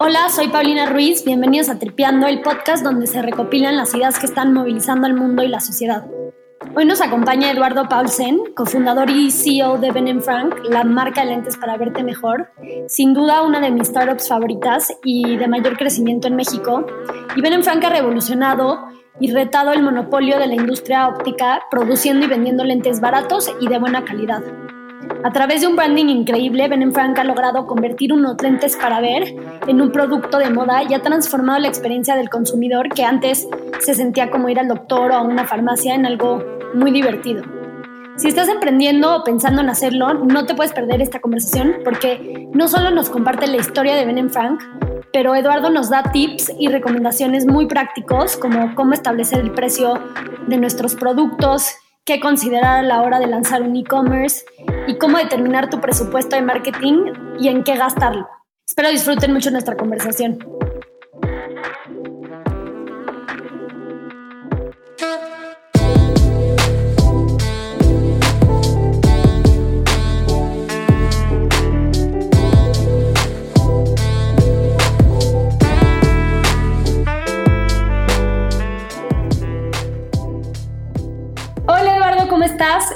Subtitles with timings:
[0.00, 4.26] Hola, soy Paulina Ruiz, bienvenidos a Tripeando, el podcast donde se recopilan las ideas que
[4.26, 6.06] están movilizando al mundo y la sociedad.
[6.76, 11.56] Hoy nos acompaña Eduardo Paulsen, cofundador y CEO de Ben Frank, la marca de lentes
[11.56, 12.52] para verte mejor.
[12.86, 16.86] Sin duda una de mis startups favoritas y de mayor crecimiento en México.
[17.34, 18.86] Y Ben Frank ha revolucionado
[19.18, 23.78] y retado el monopolio de la industria óptica, produciendo y vendiendo lentes baratos y de
[23.78, 24.44] buena calidad.
[25.24, 29.34] A través de un branding increíble, Ben Frank ha logrado convertir unos lentes para ver
[29.66, 33.48] en un producto de moda y ha transformado la experiencia del consumidor que antes
[33.80, 37.42] se sentía como ir al doctor o a una farmacia en algo muy divertido.
[38.16, 42.66] Si estás emprendiendo o pensando en hacerlo, no te puedes perder esta conversación porque no
[42.66, 44.60] solo nos comparte la historia de Ben Frank,
[45.12, 50.00] pero Eduardo nos da tips y recomendaciones muy prácticos como cómo establecer el precio
[50.46, 51.76] de nuestros productos,
[52.08, 54.46] qué considerar a la hora de lanzar un e-commerce
[54.86, 58.26] y cómo determinar tu presupuesto de marketing y en qué gastarlo.
[58.66, 60.38] Espero disfruten mucho nuestra conversación.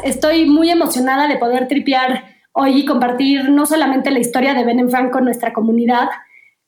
[0.02, 4.90] Estoy muy emocionada de poder tripear hoy y compartir no solamente la historia de Ben
[4.90, 6.08] Frank con nuestra comunidad,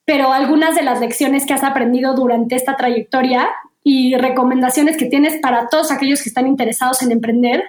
[0.05, 3.49] pero algunas de las lecciones que has aprendido durante esta trayectoria
[3.83, 7.65] y recomendaciones que tienes para todos aquellos que están interesados en emprender,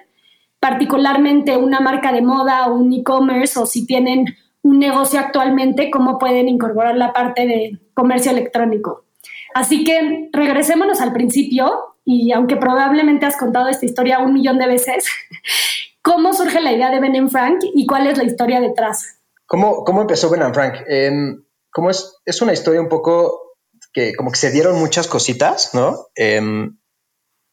[0.60, 4.26] particularmente una marca de moda o un e-commerce o si tienen
[4.62, 9.04] un negocio actualmente, cómo pueden incorporar la parte de comercio electrónico.
[9.54, 14.68] Así que regresémonos al principio y aunque probablemente has contado esta historia un millón de
[14.68, 15.06] veces,
[16.02, 19.18] ¿cómo surge la idea de Ben Frank y cuál es la historia detrás?
[19.44, 20.76] ¿Cómo, cómo empezó Ben Frank?
[20.86, 23.56] Em, ¿cómo es, es una historia un poco
[23.92, 26.06] que como que se dieron muchas cositas, ¿no?
[26.14, 26.78] Em,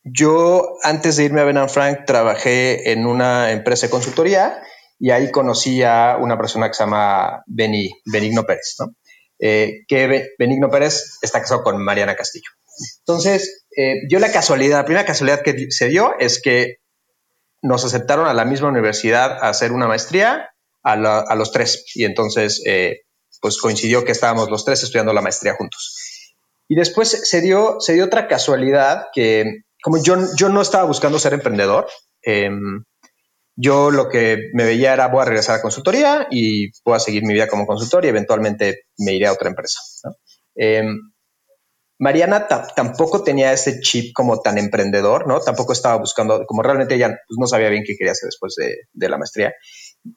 [0.04, 4.62] yo antes de irme a Ben Frank trabajé en una empresa de consultoría
[5.00, 8.94] y ahí conocí a una persona que se llama Benigno Pérez, ¿no?
[9.40, 12.50] Eh, que Benigno Pérez está casado con Mariana Castillo.
[13.00, 16.78] Entonces, eh, yo la casualidad, la primera casualidad que se dio es que
[17.62, 20.50] nos aceptaron a la misma universidad a hacer una maestría
[20.84, 21.86] a, los tres.
[21.96, 23.02] Y entonces, eh,
[23.42, 26.34] pues coincidió que estábamos los tres estudiando la maestría juntos.
[26.68, 31.20] Y después se dio, se dio otra casualidad que, como yo, yo no estaba buscando
[31.20, 31.88] ser emprendedor,
[32.22, 32.84] em,
[33.56, 37.24] yo lo que me veía era voy a regresar a consultoría y voy a seguir
[37.24, 39.80] mi vida como consultor y eventualmente me iré a otra empresa.
[40.56, 41.13] Em,
[42.00, 45.40] Mariana tampoco tenía ese chip como tan emprendedor, ¿no?
[45.40, 49.10] Tampoco estaba buscando, como realmente ella pues, no sabía bien qué quería hacer después de,
[49.10, 49.54] la maestría.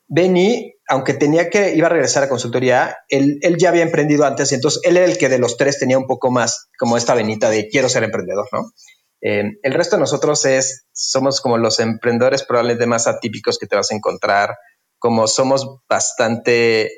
[0.08, 4.50] Benny, aunque tenía que, iba a regresar a consultoría, él, él, ya había emprendido antes
[4.50, 7.14] y entonces él era el que de los tres tenía un poco más como esta
[7.14, 8.72] venita de quiero ser emprendedor, ¿no?
[9.22, 13.76] Eh, el resto de nosotros es, somos como los emprendedores probablemente más atípicos que te
[13.76, 14.56] vas a encontrar,
[14.98, 16.90] como somos bastante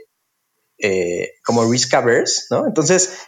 [0.79, 2.67] eh, como risk averse, ¿no?
[2.67, 3.19] Entonces,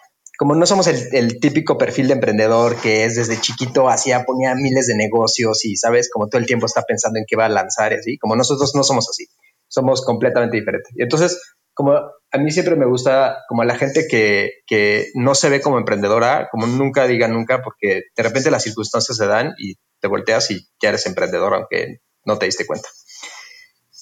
[0.40, 4.86] como no somos el, típico perfil de emprendedor que es desde chiquito hacía, ponía miles
[4.86, 7.92] de negocios y sabes, como todo el tiempo está pensando en qué va a lanzar
[7.92, 9.26] y así, como nosotros no somos así,
[9.68, 10.90] somos completamente diferentes.
[10.96, 11.42] Y entonces,
[11.74, 15.60] como a mí siempre me gusta, como a la gente que, que no se ve
[15.60, 20.08] como emprendedora, como nunca diga nunca, porque de repente las circunstancias se dan y te
[20.08, 22.88] volteas y ya eres emprendedor, aunque no te diste cuenta.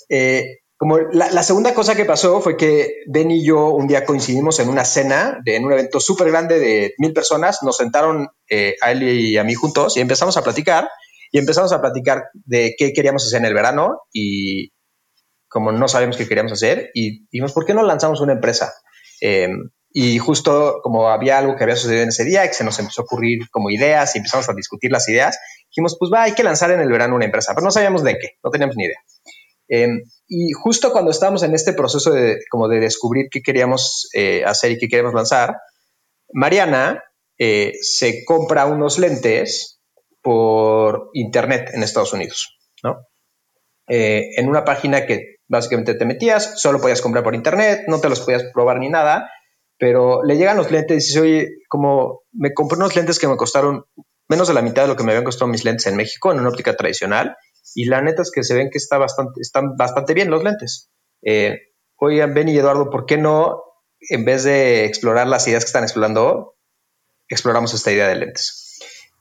[0.08, 4.60] Eh, como la, segunda cosa que pasó fue que Ben y yo un día coincidimos
[4.60, 8.76] en una cena, de, en un evento súper grande de mil personas, nos sentaron eh,
[8.80, 10.88] a él y a mí juntos y empezamos a platicar
[11.32, 14.70] y empezamos a platicar de qué queríamos hacer en el verano y
[15.48, 18.72] como no sabíamos qué queríamos hacer y dijimos, ¿por qué no lanzamos una empresa?
[19.20, 22.78] Em, y justo como había algo que había sucedido en ese día, que se nos
[22.78, 25.40] empezó a ocurrir como ideas y empezamos a discutir las ideas,
[25.70, 28.16] dijimos, pues va, hay que lanzar en el verano una empresa, pero no sabíamos de
[28.16, 28.98] qué, no teníamos ni idea.
[29.68, 34.44] Em, y justo cuando estábamos en este proceso de, como de descubrir qué queríamos eh,
[34.44, 35.56] hacer y qué queríamos lanzar,
[36.32, 37.02] Mariana
[37.38, 39.80] eh, se compra unos lentes
[40.22, 43.06] por internet en Estados Unidos, ¿no?
[43.88, 48.08] Eh, en una página que básicamente te metías, solo podías comprar por internet, no te
[48.08, 49.30] los podías probar ni nada,
[49.78, 53.36] pero le llegan los lentes y dices, oye, como me compré unos lentes que me
[53.36, 53.84] costaron
[54.28, 56.40] menos de la mitad de lo que me habían costado mis lentes en México en
[56.40, 57.36] una óptica tradicional
[57.74, 60.90] y la neta es que se ven que está bastante, están bastante bien los lentes.
[61.22, 61.58] Eh,
[61.96, 63.62] oigan, Ben y Eduardo, ¿por qué no,
[64.00, 66.56] en vez de explorar las ideas que están explorando,
[67.28, 68.78] exploramos esta idea de lentes?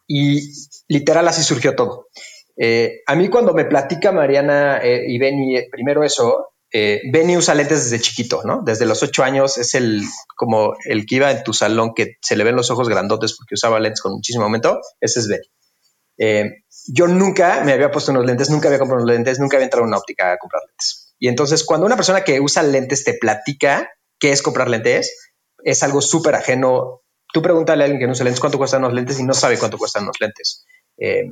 [0.08, 0.54] Y
[0.88, 2.08] literal así surgió todo.
[2.56, 7.54] Eh, a mí cuando me platica Mariana eh, y Benny primero eso, eh, Benny usa
[7.54, 8.62] lentes desde chiquito, ¿no?
[8.66, 10.02] Desde los ocho años es el
[10.36, 13.56] como el que iba en tu salón que se le ven los ojos grandotes porque
[13.56, 14.80] usaba lentes con muchísimo aumento.
[15.00, 16.64] Ese es Benny.
[16.88, 19.84] Yo nunca me había puesto unos lentes, nunca había comprado unos lentes, nunca había entrado
[19.84, 21.16] a una óptica a comprar lentes.
[21.20, 23.90] Y entonces cuando una persona que usa lentes te platica
[24.20, 27.02] qué es comprar lentes, es algo súper ajeno.
[27.34, 29.58] Tú pregúntale a alguien que no usa lentes cuánto cuestan los lentes y no sabe
[29.58, 30.66] cuánto cuestan los lentes.
[30.98, 31.26] Eh,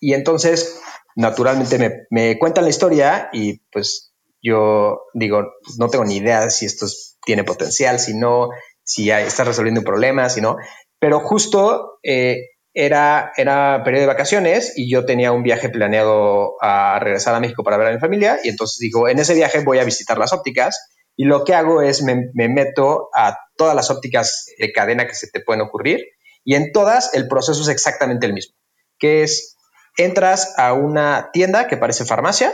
[0.00, 0.80] y entonces,
[1.14, 5.44] naturalmente, me, me, cuentan la historia y pues yo digo,
[5.78, 6.86] no tengo ni idea si esto
[7.24, 8.50] tiene potencial, si no,
[8.82, 10.56] si está resolviendo un problema, si no.
[10.98, 12.36] Pero justo eh,
[12.78, 17.64] era, era periodo de vacaciones y yo tenía un viaje planeado a regresar a México
[17.64, 20.34] para ver a mi familia y entonces digo, en ese viaje voy a visitar las
[20.34, 25.06] ópticas y lo que hago es me, me meto a todas las ópticas de cadena
[25.06, 26.04] que se te pueden ocurrir
[26.44, 28.54] y en todas el proceso es exactamente el mismo,
[28.98, 29.56] que es
[29.96, 32.52] entras a una tienda que parece farmacia,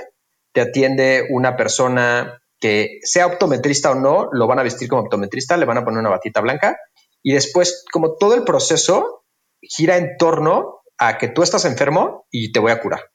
[0.52, 5.56] te atiende una persona que sea optometrista o no, lo van a vestir como optometrista,
[5.56, 6.78] le van a poner una batita blanca
[7.24, 9.21] y después como todo el proceso
[9.62, 13.10] gira en torno a que tú estás enfermo y te voy a curar.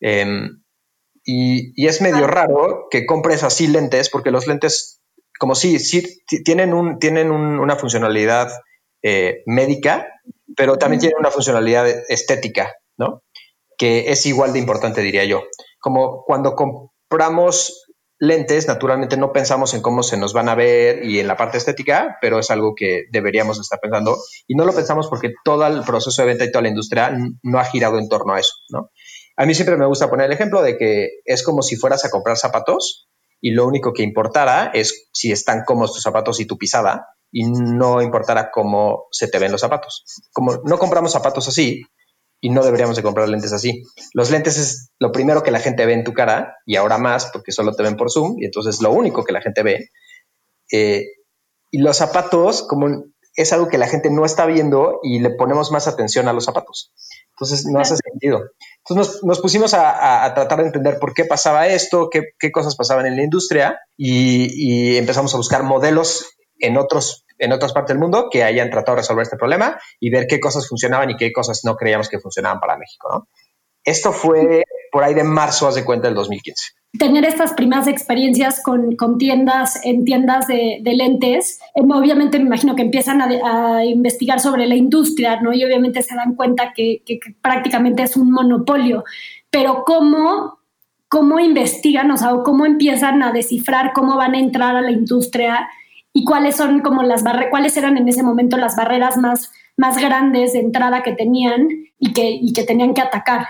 [0.00, 0.62] Em,
[1.24, 5.02] y, es medio raro que compres así lentes, porque los lentes,
[5.38, 8.50] como sí, sí tienen, un, tienen una funcionalidad
[9.02, 10.08] eh, médica,
[10.56, 13.22] pero también tienen una funcionalidad estética, ¿no?
[13.76, 15.42] Que es igual de importante, diría yo.
[15.80, 17.87] Como cuando compramos
[18.18, 21.58] lentes, naturalmente no pensamos en cómo se nos van a ver y en la parte
[21.58, 24.16] estética, pero es algo que deberíamos estar pensando.
[24.46, 27.58] Y no lo pensamos porque todo el proceso de venta y toda la industria no
[27.58, 28.90] ha girado en torno a eso, ¿no?
[29.36, 32.10] A mí siempre me gusta poner el ejemplo de que es como si fueras a
[32.10, 33.08] comprar zapatos
[33.40, 37.44] y lo único que importara es si están cómodos tus zapatos y tu pisada y
[37.44, 40.04] no importara cómo se te ven los zapatos.
[40.32, 41.82] Como no compramos zapatos así,
[42.40, 43.82] y no deberíamos de comprar lentes así.
[44.14, 47.30] Los lentes es lo primero que la gente ve en tu cara y ahora más
[47.32, 49.90] porque solo te ven por Zoom y entonces lo único que la gente ve.
[50.72, 51.04] Eh,
[51.70, 53.04] y los zapatos, como
[53.34, 56.44] es algo que la gente no está viendo y le ponemos más atención a los
[56.44, 56.92] zapatos.
[57.30, 58.40] Entonces no hace sentido.
[58.84, 63.06] Entonces nos, pusimos a, tratar de entender por qué pasaba esto, qué, qué cosas pasaban
[63.06, 66.26] en la industria y, y empezamos a buscar modelos
[66.58, 70.10] en otros en otras partes del mundo que hayan tratado de resolver este problema y
[70.10, 73.08] ver qué cosas funcionaban y qué cosas no creíamos que funcionaban para México.
[73.12, 73.28] ¿no?
[73.84, 76.72] Esto fue por ahí de marzo, hace cuenta, del 2015.
[76.98, 82.46] Tener estas primeras experiencias con, con tiendas, en tiendas de, de, lentes, eh, obviamente me
[82.46, 85.52] imagino que empiezan a, a, investigar sobre la industria, ¿no?
[85.52, 89.04] Y obviamente se dan cuenta que, que, que prácticamente es un monopolio.
[89.50, 90.58] Pero ¿cómo,
[91.08, 95.68] cómo investigan, o sea, cómo empiezan a descifrar cómo van a entrar a la industria
[96.12, 100.52] y cuáles son como las cuáles eran en ese momento las barreras más, más grandes
[100.52, 101.68] de entrada que tenían
[101.98, 103.46] y que, y que tenían que atacar.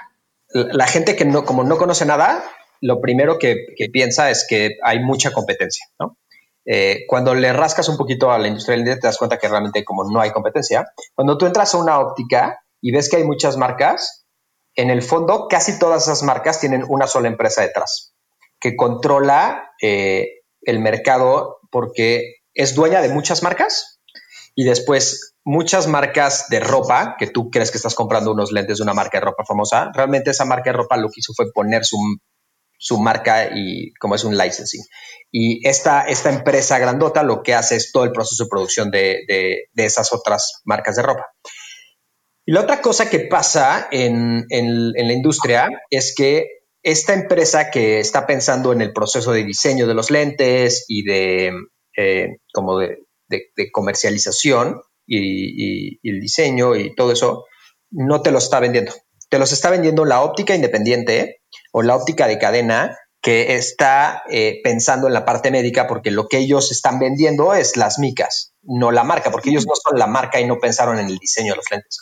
[0.53, 2.43] La gente que no, como no conoce nada,
[2.81, 6.17] lo primero que, que piensa es que hay mucha competencia, ¿no?
[6.71, 9.85] Eh, cuando le rascas un poquito a la industria del te das cuenta que realmente
[9.85, 10.87] como no hay competencia.
[11.15, 14.27] Cuando tú entras a una óptica y ves que hay muchas marcas,
[14.75, 18.15] en el fondo casi todas esas marcas tienen una sola empresa detrás
[18.61, 24.01] que controla eh, el mercado porque es dueña de muchas marcas
[24.55, 28.83] y después muchas marcas de ropa que tú crees que estás comprando unos lentes de
[28.83, 31.85] una marca de ropa famosa, realmente esa marca de ropa lo que hizo fue poner
[31.85, 31.97] su,
[32.77, 34.83] su marca y como es un licensing.
[35.31, 39.21] Y esta, esta empresa grandota lo que hace es todo el proceso de producción de,
[39.73, 41.27] de, esas otras marcas de ropa.
[42.45, 46.47] Y la otra cosa que pasa en, en, en la industria es que
[46.83, 51.53] esta empresa que está pensando en el proceso de diseño de los lentes y de,
[52.01, 52.99] eh, como de,
[53.73, 57.45] comercialización y, el diseño y todo eso,
[57.91, 58.93] no te lo está vendiendo.
[59.29, 64.61] Te los está vendiendo la óptica independiente o la óptica de cadena que está eh,
[64.63, 68.93] pensando en la parte médica porque lo que ellos están vendiendo es las micas, no
[68.93, 71.57] la marca, porque ellos no son la marca y no pensaron en el diseño de
[71.57, 71.99] los lentes.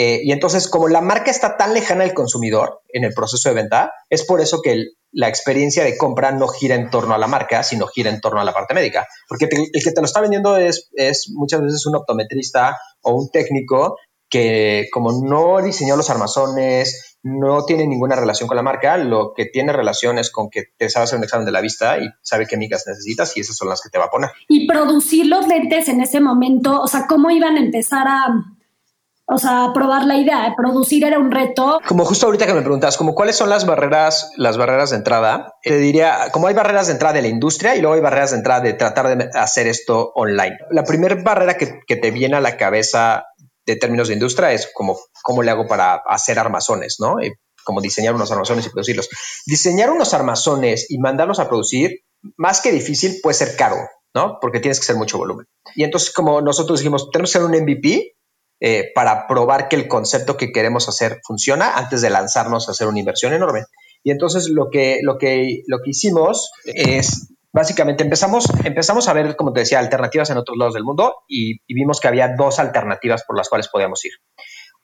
[0.00, 3.56] Eh, y entonces, como la marca está tan lejana al consumidor en el proceso de
[3.56, 7.26] venta, es por eso que la experiencia de compra no gira en torno a la
[7.26, 9.08] marca, sino gira en torno a la parte médica.
[9.28, 13.28] Porque el que te lo está vendiendo es, es muchas veces un optometrista o un
[13.30, 13.96] técnico
[14.30, 19.46] que como no diseñó los armazones, no tiene ninguna relación con la marca, lo que
[19.46, 22.46] tiene relación es con que te sabe hacer un examen de la vista y sabe
[22.46, 24.30] qué micas necesitas y esas son las que te va a poner.
[24.48, 28.26] Y producir los lentes en ese momento, o sea, ¿cómo iban a empezar a,
[29.30, 31.80] o sea, probar la idea, producir era un reto.
[31.86, 35.54] Como justo ahorita que me preguntas, como cuáles son las barreras, las barreras de entrada,
[35.62, 38.38] te diría, como hay barreras de entrada de la industria y luego hay barreras de
[38.38, 40.56] entrada de tratar de hacer esto online.
[40.70, 43.26] La primera barrera que, que te viene a la cabeza
[43.66, 47.16] de términos de industria es como cómo le hago para hacer armazones, ¿no?
[47.64, 49.10] como diseñar unos armazones y producirlos.
[49.44, 51.98] Diseñar unos armazones y mandarlos a producir,
[52.38, 53.76] más que difícil, puede ser caro,
[54.14, 54.38] ¿no?
[54.40, 55.44] Porque tienes que hacer mucho volumen.
[55.74, 58.16] Y entonces, como nosotros dijimos, tenemos que hacer un MVP
[58.60, 62.88] eh, para probar que el concepto que queremos hacer funciona antes de lanzarnos a hacer
[62.88, 63.64] una inversión enorme.
[64.02, 69.36] Y entonces lo que, lo que, lo que hicimos es básicamente empezamos, empezamos a ver,
[69.36, 73.24] como te decía, alternativas en otros lados del mundo y, vimos que había dos alternativas
[73.24, 74.12] por las cuales podíamos ir.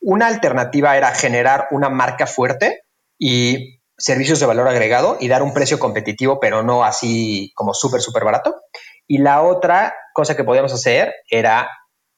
[0.00, 2.82] Una alternativa era generar una marca fuerte
[3.18, 8.00] y servicios de valor agregado y dar un precio competitivo, pero no así como súper,
[8.00, 8.54] súper barato.
[9.06, 11.68] Y la otra cosa que podíamos hacer era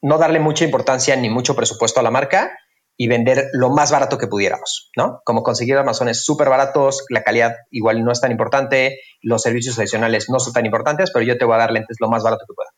[0.02, 2.56] no darle mucha importancia ni mucho presupuesto a la marca
[2.96, 5.20] y vender lo más barato que pudiéramos, ¿no?
[5.24, 10.30] Como conseguir armazones súper baratos, la calidad igual no es tan importante, los servicios adicionales
[10.30, 12.54] no son tan importantes, pero yo te voy a dar lentes lo más barato que
[12.54, 12.70] pueda.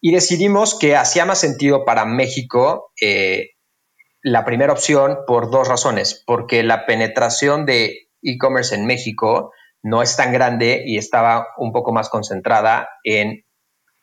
[0.00, 3.50] Y decidimos que hacía más sentido para México eh,
[4.22, 9.52] la primera opción por dos razones, porque la penetración de e-commerce en México
[9.82, 13.44] no es tan grande y estaba un poco más concentrada en,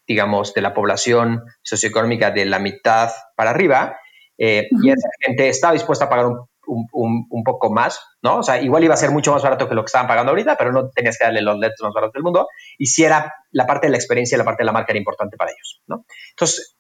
[0.08, 3.98] digamos, de la población socioeconómica de la mitad para arriba,
[4.38, 6.28] eh, y esa gente estaba dispuesta a pagar
[6.68, 8.38] un, poco más, ¿no?
[8.38, 10.56] O sea, igual iba a ser mucho más barato que lo que estaban pagando ahorita,
[10.58, 12.48] pero no tenías que darle los lentes más baratos del mundo.
[12.78, 15.00] Y si era la parte de la experiencia y la parte de la marca era
[15.00, 16.06] importante para ellos, ¿no?
[16.32, 16.78] Entonces,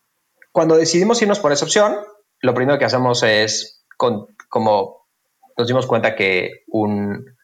[0.52, 1.98] cuando decidimos irnos por esa opción,
[2.42, 5.08] lo primero que hacemos es, como
[5.58, 7.37] nos dimos cuenta que un,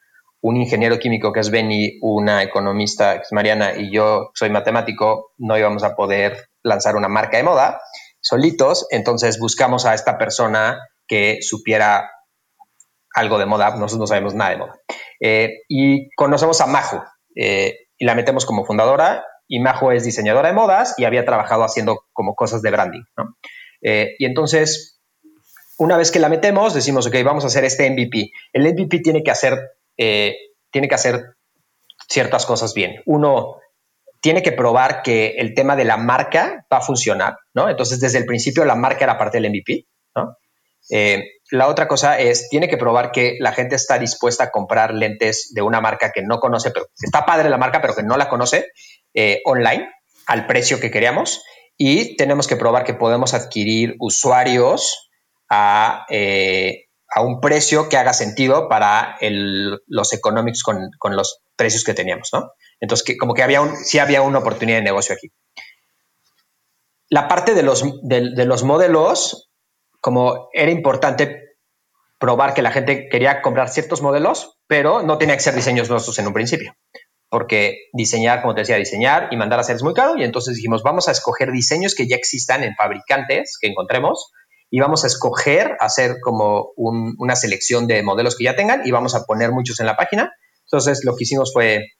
[0.43, 5.31] un ingeniero químico que es Benny, una economista que es Mariana y yo soy matemático,
[5.37, 7.81] no íbamos a poder lanzar una marca de moda
[8.19, 12.09] solitos, entonces buscamos a esta persona que supiera
[13.15, 14.79] algo de moda, nosotros no sabemos nada de moda.
[15.19, 17.03] Eh, y conocemos a Majo
[17.35, 21.63] eh, y la metemos como fundadora y Majo es diseñadora de modas y había trabajado
[21.63, 23.03] haciendo como cosas de branding.
[23.81, 25.01] Eh, y entonces,
[25.77, 28.31] una vez que la metemos, decimos, ok, vamos a hacer este MVP.
[28.53, 29.59] El MVP tiene que hacer,
[29.95, 31.35] tiene que hacer
[32.09, 33.01] ciertas cosas bien.
[33.05, 33.57] Uno,
[34.23, 37.69] tiene que probar que el tema de la marca va a funcionar, ¿no?
[37.69, 39.85] Entonces, desde el principio la marca era parte del MVP,
[40.15, 40.37] ¿no?
[40.89, 44.93] Eh, la otra cosa es, tiene que probar que la gente está dispuesta a comprar
[44.93, 48.15] lentes de una marca que no conoce, pero está padre la marca, pero que no
[48.15, 48.67] la conoce,
[49.13, 49.89] eh, online,
[50.25, 51.43] al precio que queríamos.
[51.75, 55.09] Y tenemos que probar que podemos adquirir usuarios
[55.49, 56.82] a, eh,
[57.15, 59.17] a un precio que haga sentido para
[59.87, 62.51] los economics con, con, los precios que teníamos, ¿no?
[62.79, 65.31] Entonces, que, como que había un, sí había una oportunidad de negocio aquí.
[67.09, 69.51] La parte de los, de, los modelos,
[70.01, 71.57] como era importante
[72.19, 76.17] probar que la gente quería comprar ciertos modelos, pero no tenía que ser diseños nuestros
[76.17, 76.73] en un principio,
[77.29, 80.55] porque diseñar, como te decía, diseñar y mandar a hacer es muy caro, y entonces
[80.55, 84.31] dijimos, vamos a escoger diseños que ya existan en fabricantes que encontremos,
[84.75, 89.13] y vamos a escoger, hacer como una selección de modelos que ya tengan, y vamos
[89.13, 90.33] a poner muchos en la página.
[90.65, 91.91] Entonces, lo que hicimos fue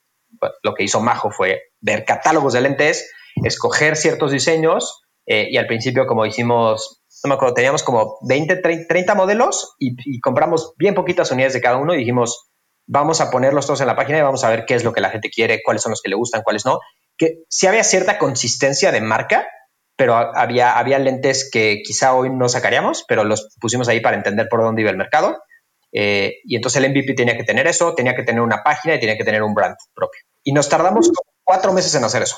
[0.64, 3.12] lo que hizo Majo fue ver catálogos de lentes,
[3.44, 8.56] escoger ciertos diseños eh, y al principio, como hicimos, no me acuerdo, teníamos como 20,
[8.56, 12.50] 30 modelos y, compramos bien poquitas unidades de cada uno y dijimos,
[12.88, 15.02] vamos a ponerlos todos en la página y vamos a ver qué es lo que
[15.02, 16.80] la gente quiere, cuáles son los que le gustan, cuáles no.
[17.20, 19.46] Que sí había cierta consistencia de marca,
[19.96, 24.48] pero había, había lentes que quizá hoy no sacaríamos, pero los pusimos ahí para entender
[24.50, 25.38] por dónde iba el mercado.
[25.92, 29.00] Eh, y entonces el MVP tenía que tener eso, tenía que tener una página y
[29.00, 30.22] tenía que tener un brand propio.
[30.44, 31.12] Y nos tardamos
[31.44, 32.38] cuatro meses en hacer eso.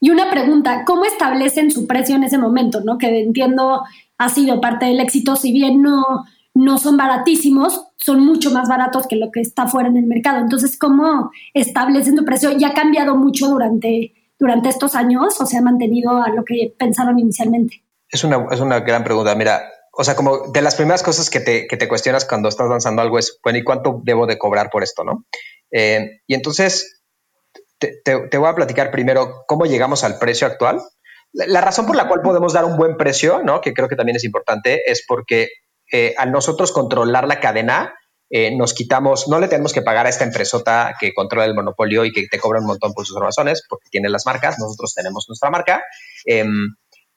[0.00, 2.80] Y una pregunta, ¿cómo establecen su precio en ese momento?
[2.80, 2.96] ¿no?
[2.98, 3.82] Que entiendo
[4.18, 9.06] ha sido parte del éxito, si bien no, no son baratísimos, son mucho más baratos
[9.06, 10.38] que lo que está fuera en el mercado.
[10.38, 12.52] Entonces, ¿cómo establecen su precio?
[12.56, 16.74] ¿Ya ha cambiado mucho durante, durante estos años o se ha mantenido a lo que
[16.78, 17.82] pensaron inicialmente?
[18.10, 19.34] Es una, es una gran pregunta.
[19.34, 22.68] Mira, o sea, como de las primeras cosas que te, que te cuestionas cuando estás
[22.68, 25.24] lanzando algo es, bueno, ¿y cuánto debo de cobrar por esto, no?
[25.70, 27.02] Eh, y entonces,
[27.78, 30.78] te, te, voy a platicar primero cómo llegamos al precio actual.
[31.32, 33.62] La, razón por la cual podemos dar un buen precio, ¿no?
[33.62, 35.48] Que creo que también es importante, es porque
[35.90, 37.94] eh, al nosotros controlar la cadena,
[38.36, 42.04] eh, nos quitamos, no le tenemos que pagar a esta empresota que controla el monopolio
[42.04, 45.26] y que te cobra un montón por sus razones, porque tiene las marcas, nosotros tenemos
[45.28, 45.84] nuestra marca.
[46.26, 46.44] Eh,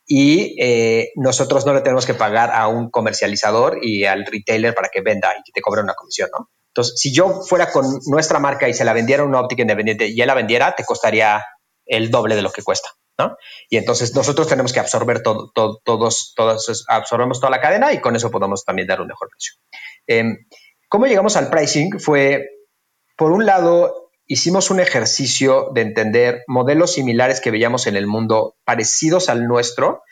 [0.05, 4.89] y eh, nosotros no le tenemos que pagar a un comercializador y al retailer para
[4.89, 6.51] que venda y que te cobre una comisión, ¿no?
[6.67, 10.21] Entonces, si yo fuera con nuestra marca y se la vendiera una óptica independiente y
[10.21, 11.43] él la vendiera, te costaría
[11.87, 13.37] el doble de lo que cuesta, ¿no?
[13.69, 18.15] Y entonces nosotros tenemos que absorber todo, todos, todos, absorbemos toda la cadena y con
[18.15, 19.53] eso podemos también dar un mejor precio.
[20.05, 20.37] Em,
[20.87, 21.99] ¿Cómo llegamos al pricing?
[21.99, 22.49] Fue,
[23.15, 28.55] por un lado, hicimos un ejercicio de entender modelos similares que veíamos en el mundo
[28.63, 30.03] parecidos al nuestro,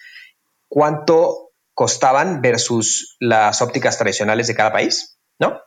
[0.68, 5.60] cuánto costaban versus las ópticas tradicionales de cada país, ¿no?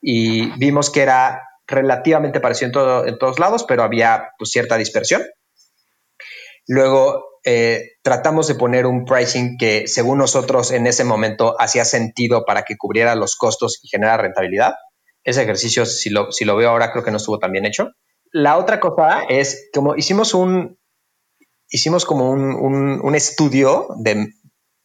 [0.00, 4.76] y vimos que era relativamente parecido en, todo, en todos lados, pero había pues, cierta
[4.76, 5.22] dispersión.
[6.68, 12.44] Luego eh, tratamos de poner un pricing que según nosotros en ese momento hacía sentido
[12.44, 14.74] para que cubriera los costos y generara rentabilidad.
[15.22, 17.92] Ese ejercicio, si lo, si lo veo ahora, creo que no estuvo tan bien hecho.
[18.32, 20.76] La otra cosa es, como hicimos un,
[21.68, 24.26] hicimos como un, un, estudio de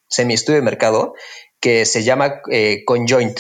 [0.08, 1.16] semi-estudio de mercado
[1.60, 3.40] que se llama eh, Conjoint.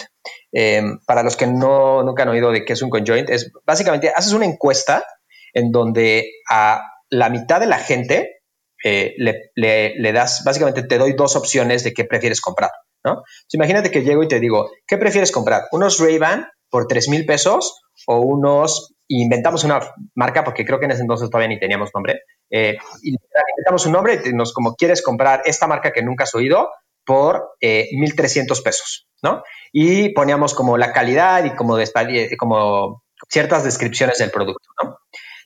[0.51, 4.09] Em, para los que no, nunca han oído de qué es un Conjoint, es básicamente
[4.09, 5.05] haces una encuesta
[5.53, 8.40] en donde a la mitad de la gente
[8.83, 12.71] eh, le, das, básicamente te doy dos opciones de qué prefieres comprar,
[13.03, 13.23] ¿no?
[13.51, 15.63] imagínate que llego y te digo, ¿qué prefieres comprar?
[15.71, 19.81] ¿Unos Ray-Ban por 3 mil pesos o unos, inventamos una
[20.15, 24.21] marca, porque creo que en ese entonces todavía ni teníamos nombre, eh, inventamos un nombre
[24.25, 26.69] y nos como quieres comprar esta marca que nunca has oído
[27.05, 29.43] por eh, 1.300 pesos, ¿no?
[29.71, 31.77] Y poníamos como la calidad y como,
[32.37, 34.97] como ciertas descripciones del producto, ¿no?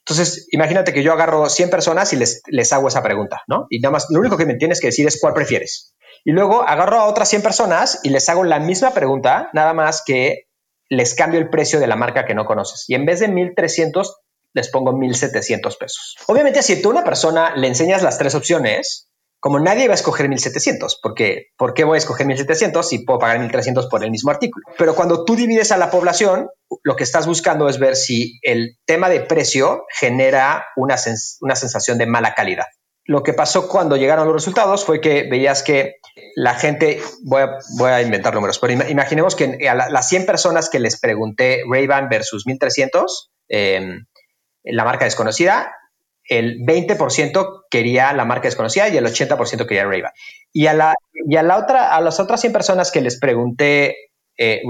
[0.08, 3.66] Entonces, imagínate que yo agarro 100 personas y les, les hago esa pregunta, ¿no?
[3.72, 5.96] Y nada más, lo único que me tienes que decir es cuál prefieres.
[6.24, 10.04] Y luego agarro a otras 100 personas y les hago la misma pregunta, nada más
[10.06, 10.46] que
[10.90, 12.86] les cambio el precio de la marca que no conoces.
[12.88, 14.16] Y en vez de 1300,
[14.54, 16.16] les pongo 1700 pesos.
[16.28, 19.96] Obviamente, si tú a una persona le enseñas las tres opciones, como nadie va a
[19.96, 24.12] escoger 1700, porque ¿por qué voy a escoger 1700 si puedo pagar 1300 por el
[24.12, 24.65] mismo artículo?
[24.77, 26.50] Pero cuando tú divides a la población,
[26.84, 30.96] lo que estás buscando es ver si el tema de precio genera una,
[31.42, 32.65] una sensación de mala calidad.
[33.08, 35.98] Lo que pasó cuando llegaron los resultados fue que veías que
[36.36, 40.70] la gente, voy a, voy a inventar números, pero imaginemos que a las 100 personas
[40.72, 44.06] que les pregunté Ray-Ban versus 1300, em,
[44.63, 45.72] la marca desconocida,
[46.27, 50.12] el 20% quería la marca desconocida y el 80% quería Ray-Ban.
[50.51, 53.96] Y a la, y a la otra, a las otras 100 personas que les pregunté
[54.38, 54.62] eh,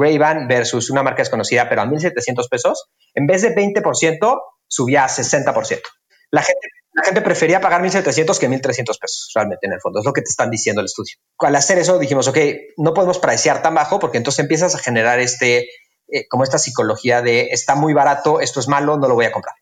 [0.48, 5.82] versus una marca desconocida, pero a 1.700 pesos, en vez de 20%, subía a 60%.
[6.32, 10.00] La gente, la gente prefería pagar 1.700 que 1.300 pesos, realmente, en el fondo.
[10.00, 11.16] Es lo que te están diciendo el estudio.
[11.40, 12.38] Al hacer eso, dijimos, ok,
[12.78, 15.68] no podemos preciar tan bajo porque entonces empiezas a generar este,
[16.08, 19.32] eh, como esta psicología de está muy barato, esto es malo, no lo voy a
[19.32, 19.56] comprar.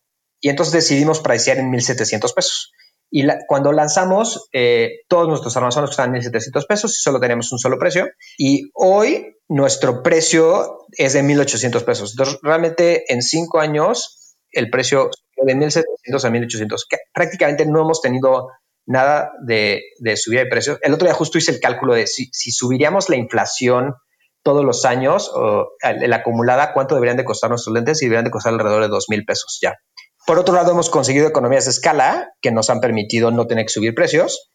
[0.44, 2.70] Y entonces decidimos preciar en 1.700 pesos.
[3.10, 7.58] Y cuando lanzamos, eh, todos nuestros almacenes están en 1.700 pesos y solo tenemos un
[7.58, 8.10] solo precio.
[8.36, 12.10] Y hoy nuestro precio es de 1.800 pesos.
[12.10, 16.76] Entonces, realmente en cinco años, el precio de 1.700 a 1.800.
[17.14, 18.50] prácticamente no hemos tenido
[18.84, 19.80] nada de,
[20.16, 20.78] subida de precios.
[20.82, 23.94] El otro día justo hice el cálculo de si, si subiríamos la inflación
[24.42, 28.30] todos los años, o la acumulada, cuánto deberían de costar nuestros lentes y deberían de
[28.30, 29.72] costar alrededor de 2.000 pesos ya.
[30.26, 33.72] Por otro lado, hemos conseguido economías de escala que nos han permitido no tener que
[33.72, 34.50] subir precios.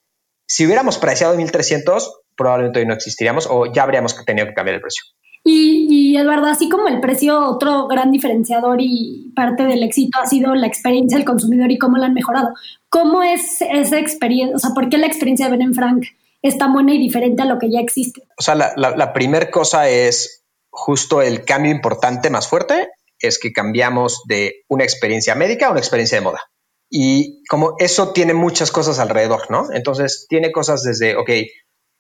[0.48, 4.82] Si hubiéramos preciado 1.300, probablemente hoy no existiríamos o ya habríamos tenido que cambiar el
[4.82, 5.04] precio.
[5.44, 10.26] Y, y, Eduardo, así como el precio, otro gran diferenciador y parte del éxito ha
[10.26, 12.50] sido la experiencia del consumidor y cómo la han mejorado.
[12.90, 14.56] ¿Cómo es esa experiencia?
[14.56, 16.06] O sea, ¿por qué la experiencia de Ben Frank
[16.42, 18.24] es tan buena y diferente a lo que ya existe?
[18.38, 23.40] O sea, la, la, la primera cosa es justo el cambio importante más fuerte es
[23.40, 26.42] que cambiamos de una experiencia médica a una experiencia de moda.
[26.90, 29.68] Y como eso tiene muchas cosas alrededor, ¿no?
[29.72, 31.30] Entonces tiene cosas desde, ok,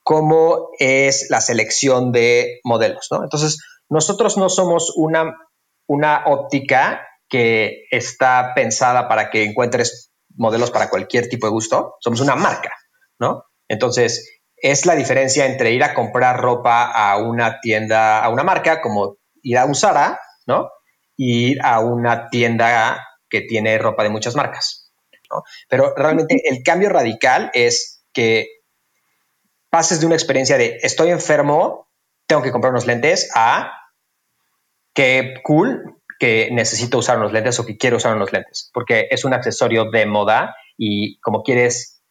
[0.03, 3.23] cómo es la selección de modelos, ¿no?
[3.23, 5.36] Entonces, nosotros no somos una,
[5.88, 12.21] una óptica que está pensada para que encuentres modelos para cualquier tipo de gusto, somos
[12.21, 12.73] una marca,
[13.19, 13.43] ¿no?
[13.67, 18.82] Entonces, es la diferencia entre ir a comprar ropa a una tienda, a una marca,
[18.82, 19.75] como ir a un
[20.47, 20.69] ¿no?
[21.19, 24.91] Ir a una tienda que tiene ropa de muchas marcas.
[25.67, 28.47] Pero realmente el cambio radical es que
[29.69, 31.89] pases de una experiencia de estoy enfermo,
[32.25, 33.69] tengo que comprar unos lentes, a
[34.93, 39.25] qué cool que necesito usar unos lentes o que quiero usar unos lentes, porque es
[39.25, 42.01] un accesorio de moda y como quieres,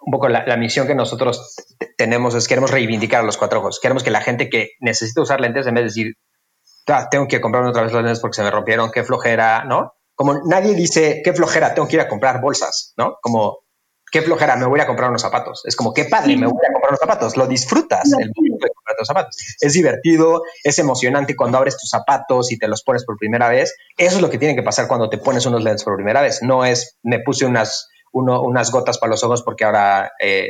[0.00, 1.56] un poco la, la misión que nosotros
[1.98, 5.42] tenemos es queremos reivindicar a los cuatro ojos, queremos que la gente que necesita usar
[5.42, 6.16] lentes, en vez de decir,
[7.10, 9.94] tengo que comprarme otra vez los lentes porque se me rompieron, qué flojera, ¿no?
[10.14, 13.16] Como nadie dice, qué flojera, tengo que ir a comprar bolsas, ¿no?
[13.22, 13.60] Como,
[14.10, 15.62] qué flojera, me voy a comprar unos zapatos.
[15.64, 17.36] Es como, qué padre, me voy a comprar unos zapatos.
[17.36, 19.36] Lo disfrutas, el momento de comprar tus zapatos.
[19.60, 23.74] Es divertido, es emocionante cuando abres tus zapatos y te los pones por primera vez.
[23.96, 26.42] Eso es lo que tiene que pasar cuando te pones unos lentes por primera vez.
[26.42, 30.48] No es, me puse unas, unas gotas para los ojos porque ahora eh,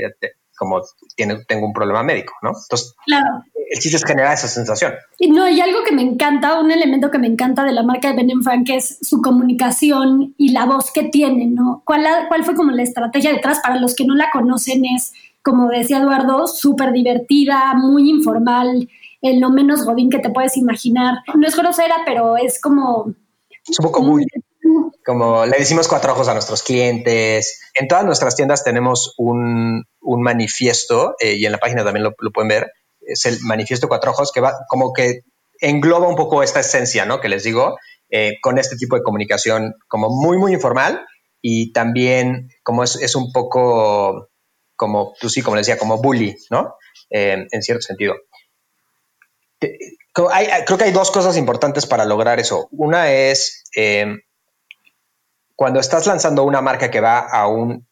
[0.61, 0.83] como
[1.17, 2.51] tiene, tengo un problema médico, ¿no?
[2.51, 3.43] Entonces, claro.
[3.71, 4.93] El chiste es generar esa sensación.
[5.17, 8.13] Y no, y algo que me encanta, un elemento que me encanta de la marca
[8.13, 11.83] de Ben Frank es su comunicación y la voz que tiene, ¿no?
[11.87, 13.61] ¿Cuál, ¿Cuál fue como la estrategia detrás?
[13.61, 18.89] Para los que no la conocen es, como decía Eduardo, súper divertida, muy informal,
[19.23, 21.19] en lo menos godín que te puedes imaginar.
[21.37, 23.15] No es grosera, pero es como...
[23.69, 24.27] Es un poco muy...
[25.07, 27.61] Como le decimos cuatro ojos a nuestros clientes.
[27.75, 32.15] En todas nuestras tiendas tenemos un, un manifiesto eh, y en la página también lo,
[32.19, 32.73] lo, pueden ver.
[33.13, 35.21] Es el manifiesto cuatro ojos que va como que
[35.61, 37.21] engloba un poco esta esencia, ¿no?
[37.21, 37.77] Que les digo,
[38.11, 41.07] eh, con este tipo de comunicación como muy, muy informal
[41.41, 44.31] y también como es, es un poco
[44.77, 46.75] como, tú sí, como decía, como bully, ¿no?
[47.11, 48.15] Eh, en cierto sentido.
[49.59, 52.67] creo que hay dos cosas importantes para lograr eso.
[52.71, 54.07] Una es eh,
[55.55, 57.87] cuando estás lanzando una marca que va a un,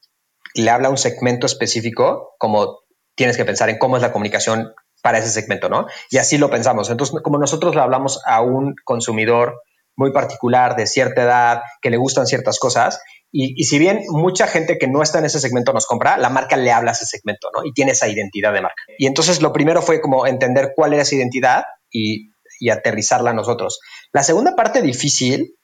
[0.55, 2.79] le habla a un segmento específico, como
[3.15, 5.87] tienes que pensar en cómo es la comunicación para ese segmento, ¿no?
[6.11, 6.91] Y así lo pensamos.
[6.91, 9.63] Entonces, como nosotros le hablamos a un consumidor
[9.97, 14.79] muy particular de cierta edad, que le gustan ciertas cosas, y, si bien mucha gente
[14.79, 17.49] que no está en ese segmento nos compra, la marca le habla a ese segmento,
[17.55, 17.63] ¿no?
[17.65, 18.83] Y tiene esa identidad de marca.
[18.97, 23.35] Y entonces lo primero fue como entender cuál era esa identidad y, y aterrizarla a
[23.35, 23.81] nosotros.
[24.13, 25.57] La segunda parte difícil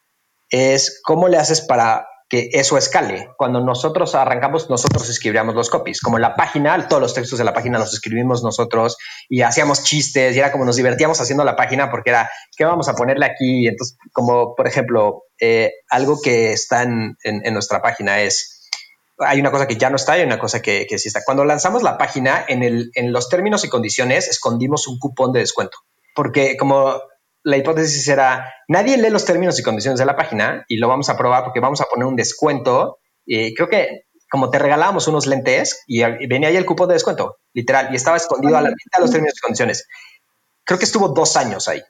[0.51, 2.07] es cómo le haces para
[2.53, 3.31] eso escale.
[3.37, 6.01] Cuando nosotros arrancamos, nosotros escribíamos los copies.
[6.01, 8.97] Como la página, todos los textos de la página los escribimos nosotros
[9.29, 12.89] y hacíamos chistes y era como nos divertíamos haciendo la página porque era, ¿qué vamos
[12.89, 13.67] a ponerle aquí?
[13.69, 17.17] Entonces, como por ejemplo, eh, algo que está en,
[17.53, 18.71] nuestra página es,
[19.19, 21.23] hay una cosa que ya no está y una cosa que, sí está.
[21.25, 25.79] Cuando lanzamos la página, en los términos y condiciones escondimos un cupón de descuento.
[26.15, 27.01] Porque como
[27.45, 31.11] la hipótesis era, nadie lee los términos y condiciones de la página y lo vamos
[31.11, 32.99] a probar porque vamos a poner un descuento.
[33.25, 37.37] Y creo que como te regalábamos unos lentes y, venía ahí el cupón de descuento,
[37.53, 39.87] literal, y estaba escondido a la mitad de los términos y condiciones.
[40.65, 41.83] Creo que estuvo dos años ahí.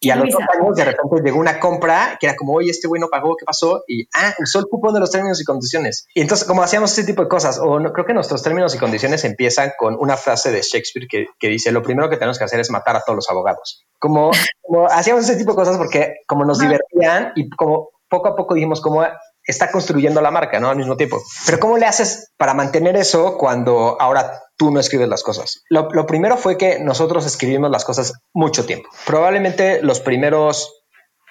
[0.00, 2.86] Y a los dos años de repente llegó una compra que era como, oye, este
[2.86, 3.82] güey no pagó, ¿qué pasó?
[3.86, 6.06] Y, ah, usó el cupón de los términos y condiciones.
[6.14, 8.78] Y entonces, como hacíamos ese tipo de cosas, o no, creo que nuestros términos y
[8.78, 12.44] condiciones empiezan con una frase de Shakespeare que, que dice, lo primero que tenemos que
[12.44, 13.86] hacer es matar a todos los abogados.
[13.98, 14.30] Como,
[14.62, 18.54] como hacíamos ese tipo de cosas porque como nos divertían y como poco a poco
[18.54, 19.02] dijimos cómo
[19.46, 20.68] está construyendo la marca, ¿no?
[20.68, 21.22] Al mismo tiempo.
[21.44, 25.62] Pero ¿cómo le haces para mantener eso cuando ahora tú no escribes las cosas?
[25.70, 28.88] Lo, lo, primero fue que nosotros escribimos las cosas mucho tiempo.
[29.06, 30.82] Probablemente los primeros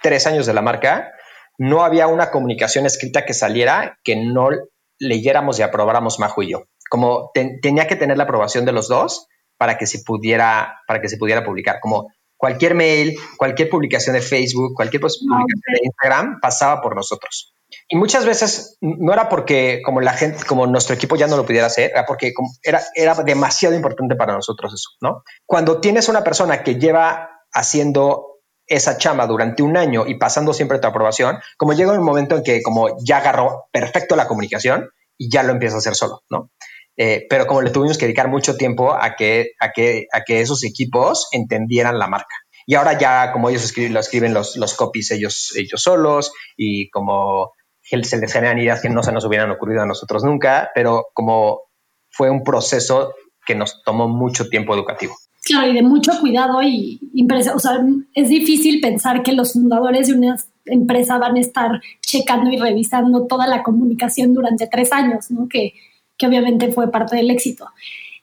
[0.01, 1.11] tres años de la marca
[1.57, 4.49] no había una comunicación escrita que saliera que no
[4.99, 6.63] leyéramos y aprobáramos Majo y yo.
[6.89, 11.09] Como tenía que tener la aprobación de los dos para que se pudiera, para que
[11.09, 11.79] se pudiera publicar.
[11.81, 17.53] Como cualquier mail, cualquier publicación de Facebook, cualquier publicación de Instagram pasaba por nosotros.
[17.87, 21.45] Y muchas veces no era porque como la gente, como nuestro equipo ya no lo
[21.45, 22.33] pudiera hacer, era porque
[22.63, 25.23] era, era demasiado importante para nosotros eso, ¿no?
[25.45, 28.35] Cuando tienes una persona que lleva haciendo
[28.67, 32.43] esa chama durante un año y pasando siempre tu aprobación, como llega un momento en
[32.43, 36.51] que como ya agarró perfecto la comunicación y ya lo empieza a hacer solo, ¿no?
[36.97, 40.41] Eh, pero como le tuvimos que dedicar mucho tiempo a que, a que, a que
[40.41, 42.35] esos equipos entendieran la marca.
[42.65, 46.89] Y ahora ya como ellos escriben, lo escriben los, los copies ellos, ellos solos y
[46.89, 47.51] como
[47.89, 51.61] se les generan ideas que no se nos hubieran ocurrido a nosotros nunca, pero como
[52.09, 53.13] fue un proceso
[53.45, 55.15] que nos tomó mucho tiempo educativo.
[55.43, 56.99] Claro, y de mucho cuidado y
[57.53, 57.79] o sea,
[58.15, 63.27] es difícil pensar que los fundadores de una empresa van a estar checando y revisando
[63.27, 65.47] toda la comunicación durante tres años, ¿no?
[65.47, 65.73] Que,
[66.17, 67.67] que obviamente fue parte del éxito.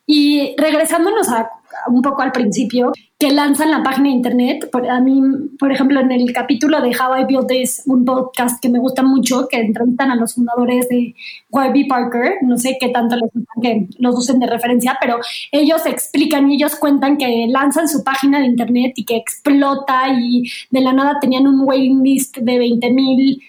[0.06, 1.50] Y regresándonos a,
[1.88, 4.68] un poco al principio, que lanzan la página de internet.
[4.70, 5.20] Por, a mí,
[5.58, 9.02] por ejemplo, en el capítulo de How I Built This, un podcast que me gusta
[9.02, 11.14] mucho, que entrevistan a los fundadores de
[11.50, 15.20] Warby Parker, no sé qué tanto les gusta que los usen de referencia, pero
[15.52, 20.50] ellos explican y ellos cuentan que lanzan su página de internet y que explota y
[20.70, 23.40] de la nada tenían un waiting list de 20 mil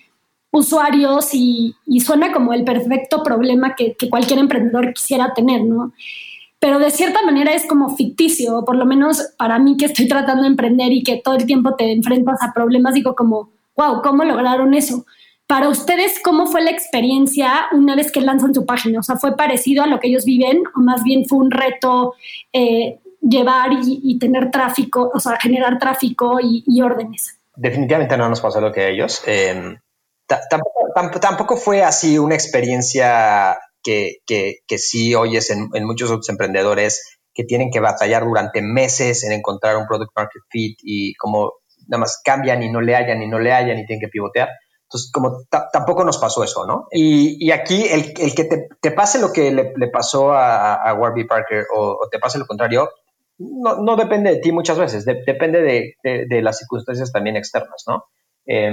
[0.52, 5.94] usuarios y, suena como el perfecto problema que, que cualquier emprendedor quisiera tener, ¿no?
[6.64, 10.44] Pero de cierta manera es como ficticio, por lo menos para mí que estoy tratando
[10.44, 14.24] de emprender y que todo el tiempo te enfrentas a problemas, digo como, wow, ¿cómo
[14.24, 15.06] lograron eso?
[15.46, 19.00] Para ustedes, ¿cómo fue la experiencia una vez que lanzan su página?
[19.00, 22.14] O sea, ¿fue parecido a lo que ellos viven o más bien fue un reto
[22.54, 27.40] eh, llevar y, tener tráfico, o sea, generar tráfico y, órdenes?
[27.58, 29.22] Definitivamente no nos pasó lo que ellos.
[29.26, 29.80] Em,
[31.20, 37.20] tampoco, fue así una experiencia que, que, que sí oyes en, en, muchos otros emprendedores
[37.34, 41.54] que tienen que batallar durante meses en encontrar un product market fit y como
[41.88, 44.50] nada más cambian y no le hallan y no le hallan y tienen que pivotear.
[44.84, 46.88] Entonces, como tampoco nos pasó eso, ¿no?
[46.92, 50.94] Y, y aquí el, el, que te, te, pase lo que le, pasó a, a
[50.94, 52.90] Warby Parker o, te pase lo contrario,
[53.40, 55.96] no, no, depende de ti muchas veces, depende de,
[56.28, 58.04] de, las circunstancias también externas, ¿no?
[58.46, 58.72] Eh,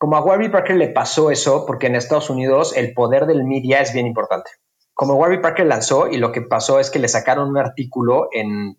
[0.00, 3.82] como a Warby Parker le pasó eso, porque en Estados Unidos el poder del media
[3.82, 4.50] es bien importante.
[4.94, 8.78] Como Warby Parker lanzó y lo que pasó es que le sacaron un artículo en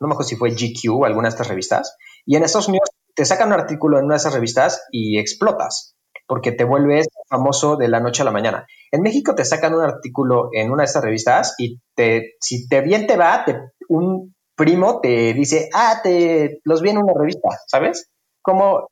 [0.00, 1.96] no me acuerdo si fue GQ o alguna de estas revistas,
[2.26, 5.96] y en Estados Unidos te sacan un artículo en una de esas revistas y explotas,
[6.26, 8.66] porque te vuelves famoso de la noche a la mañana.
[8.90, 12.82] En México te sacan un artículo en una de estas revistas y te, si te
[12.82, 13.46] bien te va,
[13.88, 18.10] un primo te dice, ah, te los vi en una revista, ¿sabes?
[18.42, 18.88] Como,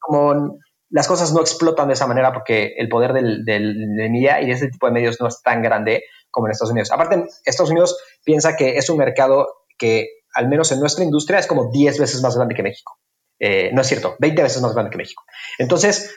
[0.00, 0.58] como
[0.94, 4.52] las cosas no explotan de esa manera porque el poder del, del, media y de
[4.52, 6.92] ese tipo de medios no es tan grande como en Estados Unidos.
[6.92, 11.48] Aparte, Estados Unidos piensa que es un mercado que, al menos en nuestra industria, es
[11.48, 12.96] como 10 veces más grande que México.
[13.40, 15.24] Eh, no es cierto, 20 veces más grande que México.
[15.58, 16.14] Entonces,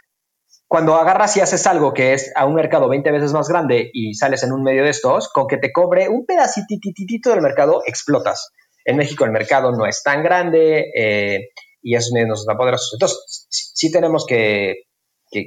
[0.67, 4.13] cuando agarras y haces algo que es a un mercado 20 veces más grande y
[4.13, 8.51] sales en un medio de estos, con que te cobre un pedacititito del mercado, explotas.
[8.85, 11.49] En México el mercado no es tan grande eh,
[11.87, 12.93] y medios nos dan poderosos.
[12.93, 14.83] Entonces, sí, tenemos que,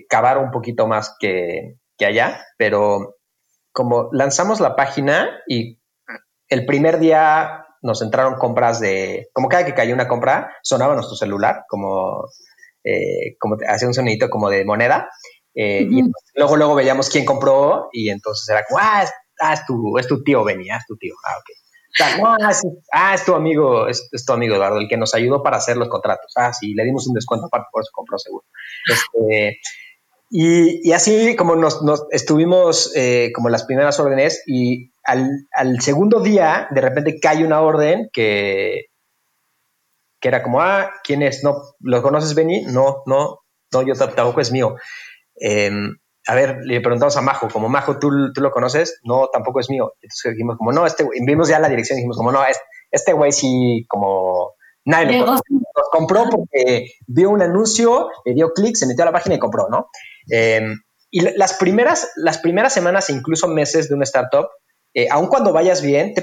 [0.08, 3.16] cavar un poquito más que, que allá, pero
[3.72, 5.80] como lanzamos la página y
[6.48, 11.16] el primer día nos entraron compras de, como cada que cayó una compra, sonaba nuestro
[11.16, 12.26] celular, como,
[12.84, 15.10] eh, como hacía un sonidito como de moneda.
[15.54, 16.02] Eh, y
[16.34, 20.22] luego, luego veíamos quién compró y entonces era como, ah, es, ah, tu, es tu
[20.22, 21.14] tío ah, es tu tío.
[21.26, 21.50] Ah, ok.
[22.92, 25.88] Ah, es tu amigo, es, tu amigo Eduardo, el que nos ayudó para hacer los
[25.88, 26.32] contratos.
[26.36, 28.44] Ah, sí, le dimos un descuento aparte, por eso compró seguro.
[28.88, 29.60] Este,
[30.30, 36.80] y, así como nos, estuvimos eh, como las primeras órdenes y al, segundo día de
[36.80, 38.86] repente cae una orden que,
[40.20, 41.42] que era como, ah, ¿quién es?
[41.42, 42.62] No, ¿lo conoces, Benny?
[42.62, 43.40] No, no,
[43.72, 44.76] no, yo tampoco es mío.
[45.34, 45.96] Em,
[46.30, 49.00] a ver, le preguntamos a Majo, como Majo, ¿tú, ¿tú, lo conoces?
[49.02, 49.94] No, tampoco es mío.
[50.00, 52.38] Entonces dijimos como, no, este, vimos ya la dirección dijimos como, no,
[52.88, 54.52] este güey sí, como,
[54.84, 55.36] nadie lo
[55.90, 59.68] compró porque vio un anuncio, le dio clic, se metió a la página y compró,
[59.68, 59.88] ¿no?
[60.28, 60.78] Em,
[61.10, 64.46] y las primeras, las primeras semanas e incluso meses de una startup,
[64.94, 66.14] eh, aun cuando vayas bien,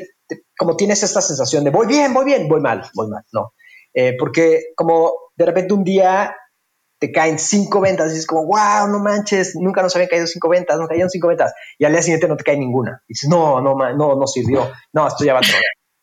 [0.58, 3.52] como tienes esta sensación de voy bien, voy bien, voy mal, voy mal, no.
[3.93, 6.34] Eh, porque como de repente un día
[6.99, 10.49] te caen cinco ventas y dices como, wow, no manches, nunca nos habían caído cinco
[10.49, 11.53] ventas, nos cayeron cinco ventas.
[11.77, 13.03] Y al día siguiente no te cae ninguna.
[13.07, 14.71] Y dices, no, no, no, no sirvió.
[14.93, 15.43] No, esto ya va a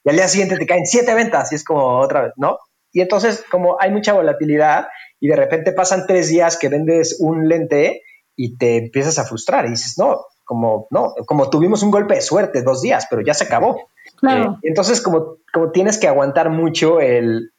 [0.05, 2.59] Y al día siguiente te caen siete ventas y es como otra vez, ¿no?
[2.93, 4.87] Y entonces, como hay mucha volatilidad
[5.19, 8.03] y de repente pasan tres días que vendes un lente
[8.37, 12.21] y te empiezas a frustrar y dices, no, como, no, como tuvimos un golpe de
[12.21, 13.89] suerte dos días, pero ya se acabó.
[14.21, 14.53] Claro.
[14.53, 17.51] Eh, entonces, como, como tienes que aguantar mucho el,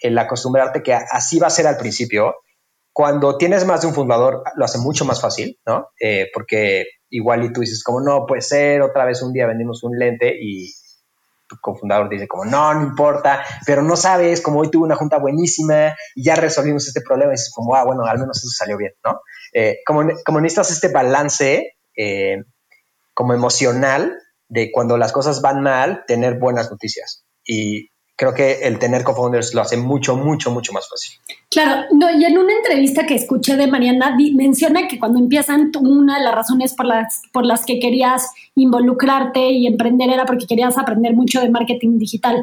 [0.00, 2.34] el acostumbrarte que así va a ser al principio,
[2.96, 5.90] cuando tienes más de un fundador, lo hace mucho más fácil, ¿no?
[6.00, 9.84] Eh, porque igual y tú dices, como no puede ser, otra vez un día vendimos
[9.84, 10.72] un lente y,
[11.46, 15.18] tu cofundador dice como, no, no importa, pero no sabes, como hoy tuve una junta
[15.18, 18.78] buenísima y ya resolvimos este problema y dices como, ah, bueno, al menos eso salió
[18.78, 19.20] bien, ¿no?
[19.52, 20.02] Eh, como,
[20.40, 22.44] necesitas este balance eh,
[23.12, 24.16] como emocional
[24.48, 27.26] de cuando las cosas van mal, tener buenas noticias.
[27.44, 31.18] Y creo que el tener co-founders lo hace mucho, mucho, mucho más fácil.
[31.50, 36.18] Claro, no, y en una entrevista que escuché de Mariana, menciona que cuando empiezan, una
[36.18, 40.78] de las razones por las, por las que querías involucrarte y emprender era porque querías
[40.78, 42.42] aprender mucho de marketing digital.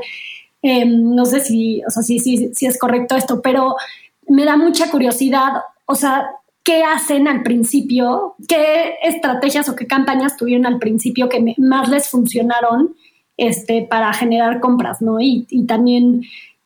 [0.61, 3.75] Em, no sé si, o sea, si, si, si es correcto esto, pero
[4.27, 5.53] me da mucha curiosidad,
[5.85, 6.27] o sea,
[6.63, 8.35] ¿qué hacen al principio?
[8.47, 12.95] ¿Qué estrategias o qué campañas tuvieron al principio que más les funcionaron?
[13.37, 15.19] Este, para generar compras, ¿no?
[15.19, 16.21] Y, también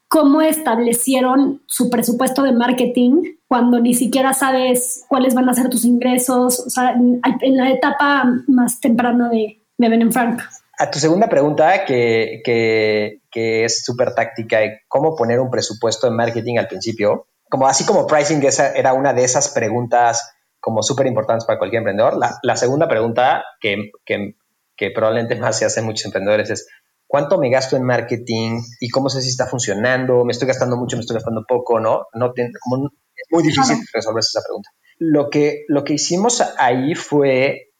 [0.09, 5.85] cómo establecieron su presupuesto de marketing cuando ni siquiera sabes cuáles van a ser tus
[5.85, 10.41] ingresos, o sea, en, la etapa más temprana de, de Ben Frank.
[10.79, 16.15] A tu segunda pregunta, que, que, que es súper táctica, cómo poner un presupuesto de
[16.15, 21.07] marketing al principio, como así como pricing esa era una de esas preguntas como súper
[21.07, 24.35] importantes para cualquier emprendedor, la, la segunda pregunta que, que,
[24.77, 26.67] que probablemente más se hacen muchos emprendedores es
[27.07, 30.95] cuánto me gasto en marketing y cómo sé si está funcionando, me estoy gastando mucho,
[30.95, 32.05] me estoy gastando poco, ¿no?
[32.13, 34.69] no es muy difícil resolver esa pregunta.
[34.99, 37.71] Lo que, lo que hicimos ahí fue,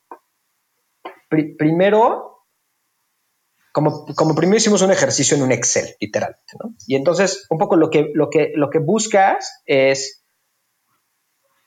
[1.29, 2.45] primero,
[3.71, 6.73] como, como, primero hicimos un ejercicio en un Excel, literalmente, ¿no?
[6.87, 10.23] Y entonces, un poco lo que, lo que, lo que buscas es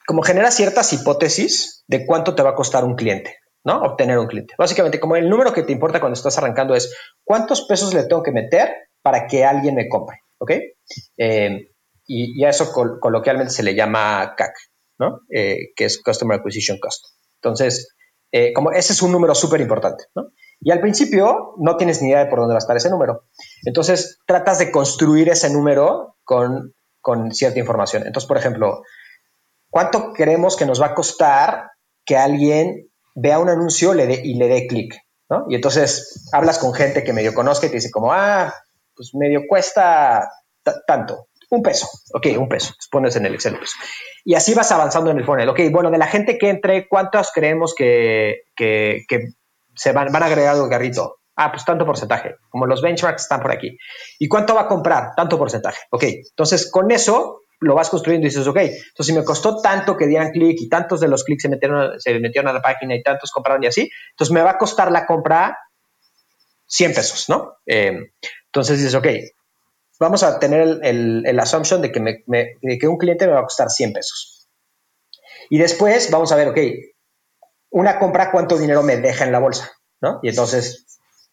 [0.06, 3.36] como genera ciertas hipótesis de cuánto te va a costar un cliente.
[3.64, 3.82] ¿No?
[3.82, 4.54] Obtener un cliente.
[4.58, 6.94] Básicamente, como el número que te importa cuando estás arrancando es
[7.24, 8.70] cuántos pesos le tengo que meter
[9.02, 10.52] para que alguien me compre, ¿ok?
[11.16, 11.70] Eh,
[12.06, 14.52] y, a eso coloquialmente se le llama CAC,
[14.98, 15.20] ¿no?
[15.30, 17.06] Eh, que es Customer Acquisition Cost.
[17.36, 17.94] Entonces,
[18.32, 20.32] eh, como ese es un número súper importante, ¿no?
[20.60, 23.24] Y al principio no tienes ni idea de por dónde va a estar ese número.
[23.64, 28.06] Entonces, tratas de construir ese número con, con cierta información.
[28.06, 28.82] Entonces, por ejemplo,
[29.70, 31.70] ¿cuánto creemos que nos va a costar
[32.04, 32.89] que alguien
[33.20, 34.94] vea un anuncio y le dé clic.
[35.48, 38.52] Y entonces hablas con gente que medio conozca y te dice como, ah,
[38.94, 40.28] pues medio cuesta
[40.86, 43.76] tanto, un peso, ok, un peso, pones en el Excel peso.
[44.24, 45.48] Y así vas avanzando en el funnel.
[45.48, 49.04] Ok, bueno, de la gente que entre, ¿cuántos creemos que, que,
[49.74, 51.18] se van, van a agregar al garrito?
[51.36, 53.78] Ah, pues tanto porcentaje, como los benchmarks están por aquí.
[54.18, 55.14] ¿Y cuánto va a comprar?
[55.16, 55.78] Tanto porcentaje.
[55.90, 59.96] Ok, entonces con eso lo vas construyendo y dices, ok, entonces si me costó tanto
[59.96, 62.94] que dieran clic y tantos de los clics se metieron, se metieron a la página
[62.94, 65.58] y tantos compraron y así, entonces me va a costar la compra
[66.66, 67.56] 100 pesos, ¿no?
[67.66, 68.12] Eh,
[68.46, 69.06] entonces dices, ok,
[69.98, 73.44] vamos a tener el, assumption de que, me, de que un cliente me va a
[73.44, 74.48] costar 100 pesos.
[75.50, 76.58] Y después vamos a ver, ok,
[77.70, 79.70] una compra, ¿cuánto dinero me deja en la bolsa?
[80.00, 80.20] ¿no?
[80.22, 80.86] Y entonces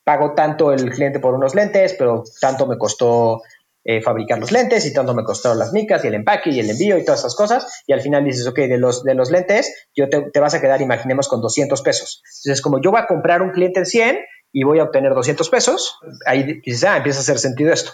[0.04, 3.42] pago tanto el cliente por unos lentes, pero tanto me costó
[3.89, 6.69] eh, fabricar los lentes y tanto me costaron las micas y el empaque y el
[6.69, 7.84] envío y todas esas cosas.
[7.88, 10.82] Y al final dices, ok, de los, de los lentes, yo te, vas a quedar,
[10.82, 12.21] imaginemos, con 200 pesos.
[12.43, 14.19] Entonces, como yo voy a comprar un cliente en 100
[14.52, 17.93] y voy a obtener 200 pesos, ahí dices, ah, empieza a hacer sentido esto.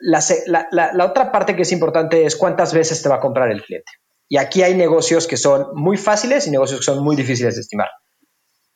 [0.00, 3.92] La, otra parte que es importante es cuántas veces te va a comprar el cliente.
[4.28, 7.60] Y aquí hay negocios que son muy fáciles y negocios que son muy difíciles de
[7.60, 7.88] estimar.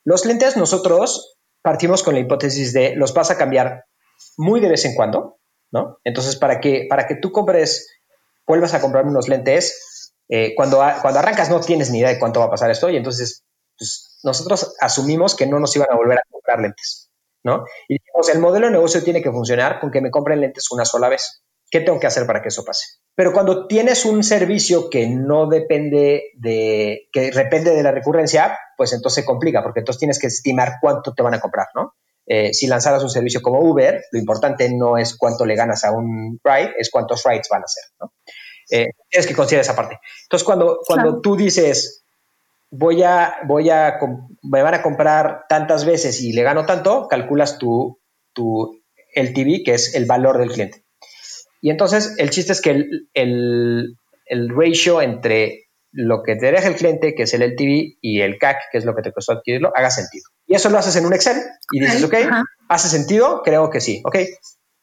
[0.04, 3.86] Los clientes nosotros partimos con la hipótesis de los vas a cambiar
[4.36, 5.37] muy de vez en cuando,
[5.70, 5.98] ¿no?
[6.04, 7.88] Entonces, para que, para que tú compres,
[8.46, 12.40] vuelvas a comprar unos lentes, eh, cuando, cuando arrancas no tienes ni idea de cuánto
[12.40, 13.44] va a pasar esto y entonces
[13.78, 17.10] pues, nosotros asumimos que no nos iban a volver a comprar lentes.
[17.44, 17.64] ¿no?
[17.88, 20.84] Y digamos, el modelo de negocio tiene que funcionar con que me compren lentes una
[20.84, 21.42] sola vez.
[21.70, 22.86] ¿Qué tengo que hacer para que eso pase?
[23.14, 28.92] Pero cuando tienes un servicio que no depende de, que depende de la recurrencia, pues
[28.92, 31.94] entonces se complica, porque entonces tienes que estimar cuánto te van a comprar, ¿no?
[32.30, 35.92] Eh, si lanzaras un servicio como Uber, lo importante no es cuánto le ganas a
[35.92, 38.12] un ride, es cuántos rides van a ser, ¿no?
[38.70, 39.98] Eh, tienes que considerar esa parte.
[40.24, 42.04] Entonces, cuando, cuando tú dices,
[42.70, 43.98] voy a, voy a,
[44.42, 47.98] me van a comprar tantas veces y le gano tanto, calculas tu,
[48.34, 48.78] tu
[49.14, 50.84] LTV, que es el valor del cliente.
[51.62, 56.68] Y entonces el chiste es que el, el, el ratio entre lo que te deja
[56.68, 59.32] el cliente, que es el LTV, y el CAC, que es lo que te costó
[59.32, 60.24] adquirirlo, haga sentido.
[60.48, 61.36] Y eso lo haces en un Excel
[61.70, 62.14] y dices, ok,
[62.68, 63.42] ¿hace sentido?
[63.44, 64.02] Creo que sí.
[64.04, 64.16] Ok,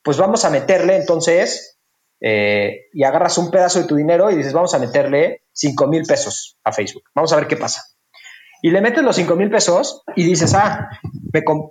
[0.04, 1.80] pues vamos a meterle entonces,
[2.22, 6.04] eh, y agarras un pedazo de tu dinero y dices, vamos a meterle 5 mil
[6.04, 7.04] pesos a Facebook.
[7.16, 7.84] Vamos a ver qué pasa.
[8.62, 10.88] Y le metes los 5 mil pesos y dices, ah,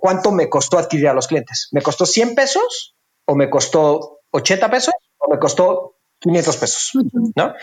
[0.01, 1.69] ¿cuánto me costó adquirir a los clientes?
[1.71, 6.91] ¿Me costó 100 pesos o me costó 80 pesos o me costó 500 pesos?
[7.35, 7.53] ¿No?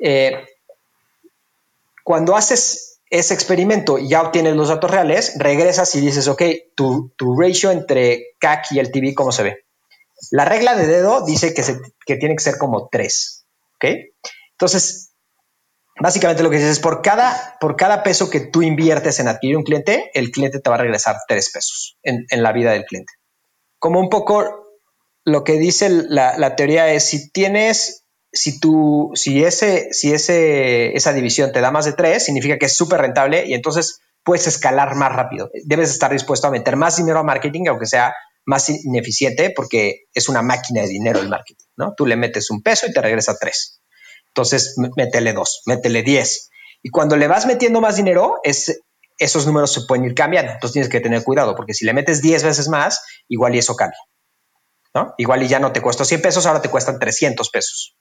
[0.00, 0.44] Eh,
[2.02, 6.42] cuando haces ese experimento ya obtienes los datos reales, regresas y dices, ok,
[6.74, 9.66] tu, ratio entre CAC y el TV, ¿cómo se ve?
[10.30, 11.62] La regla de dedo dice que,
[12.16, 13.44] tiene que ser como 3.
[13.74, 13.84] ¿Ok?
[14.52, 15.12] Entonces,
[16.00, 19.58] básicamente lo que dices es por cada, por cada peso que tú inviertes en adquirir
[19.58, 23.12] un cliente, el cliente te va a regresar tres pesos en, la vida del cliente.
[23.78, 24.78] Como un poco
[25.26, 28.01] lo que dice la, teoría es si tienes,
[28.32, 32.66] si tú, si ese, si ese, esa división te da más de tres, significa que
[32.66, 35.50] es súper rentable y entonces puedes escalar más rápido.
[35.64, 38.14] Debes estar dispuesto a meter más dinero a marketing, aunque sea
[38.44, 41.94] más ineficiente, porque es una máquina de dinero el marketing, ¿no?
[41.96, 43.80] Tú le metes un peso y te regresa tres.
[44.28, 46.50] Entonces, métele dos, métele diez.
[46.82, 48.80] Y cuando le vas metiendo más dinero, es,
[49.18, 50.52] esos números se pueden ir cambiando.
[50.52, 53.76] Entonces tienes que tener cuidado, porque si le metes diez veces más, igual y eso
[53.76, 53.98] cambia.
[54.94, 55.14] ¿no?
[55.18, 57.96] Igual y ya no te cuesta 100 pesos, ahora te cuestan 300 pesos.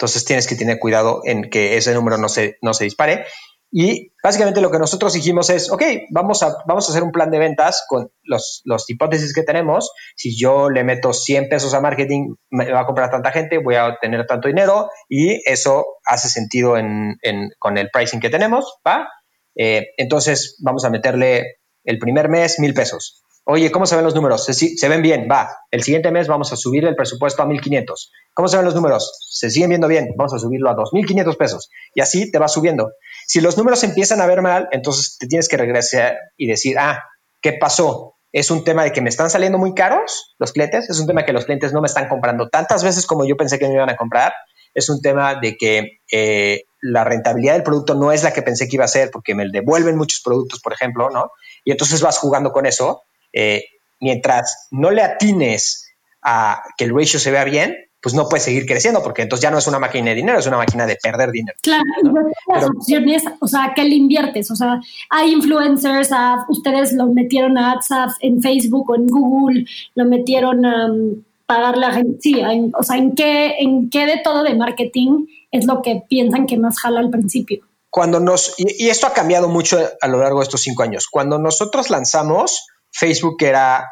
[0.00, 3.26] Entonces tienes que tener cuidado en que ese número no se, no se dispare.
[3.70, 7.30] Y básicamente lo que nosotros dijimos es, ok, vamos a, vamos a hacer un plan
[7.30, 9.92] de ventas con los, los hipótesis que tenemos.
[10.16, 13.74] Si yo le meto 100 pesos a marketing, me va a comprar tanta gente, voy
[13.74, 18.78] a obtener tanto dinero y eso hace sentido en, en, con el pricing que tenemos,
[18.86, 19.06] ¿va?
[19.54, 23.22] Eh, entonces vamos a meterle el primer mes mil pesos.
[23.52, 24.44] Oye, ¿cómo se ven los números?
[24.44, 25.50] Se, se, ven bien, va.
[25.72, 28.12] El siguiente mes vamos a subir el presupuesto a 1500.
[28.32, 29.12] ¿Cómo se ven los números?
[29.28, 31.68] Se siguen viendo bien, vamos a subirlo a 2500 pesos.
[31.92, 32.92] Y así te va subiendo.
[33.26, 37.02] Si los números empiezan a ver mal, entonces te tienes que regresar y decir, ah,
[37.40, 38.14] ¿qué pasó?
[38.30, 40.88] ¿Es un tema de que me están saliendo muy caros los clientes?
[40.88, 43.58] ¿Es un tema que los clientes no me están comprando tantas veces como yo pensé
[43.58, 44.32] que me iban a comprar?
[44.74, 48.68] ¿Es un tema de que eh, la rentabilidad del producto no es la que pensé
[48.68, 51.32] que iba a ser porque me devuelven muchos productos, por ejemplo, ¿no?
[51.64, 53.02] Y entonces vas jugando con eso.
[53.32, 53.64] Eh,
[54.00, 55.86] mientras no le atines
[56.22, 59.50] a que el ratio se vea bien, pues no puede seguir creciendo porque entonces ya
[59.50, 61.56] no es una máquina de dinero, es una máquina de perder dinero.
[61.62, 64.50] Claro, y las opciones, o sea, ¿qué le inviertes?
[64.50, 66.10] O sea, hay influencers,
[66.48, 71.76] ustedes lo metieron a WhatsApp en Facebook o en Google, lo metieron a um, pagar
[71.76, 75.82] la gente, sí, o sea, ¿en qué, ¿en qué de todo de marketing es lo
[75.82, 77.66] que piensan que más jala al principio?
[77.90, 81.08] Cuando nos, y, y esto ha cambiado mucho a lo largo de estos cinco años,
[81.10, 83.88] cuando nosotros lanzamos, Facebook era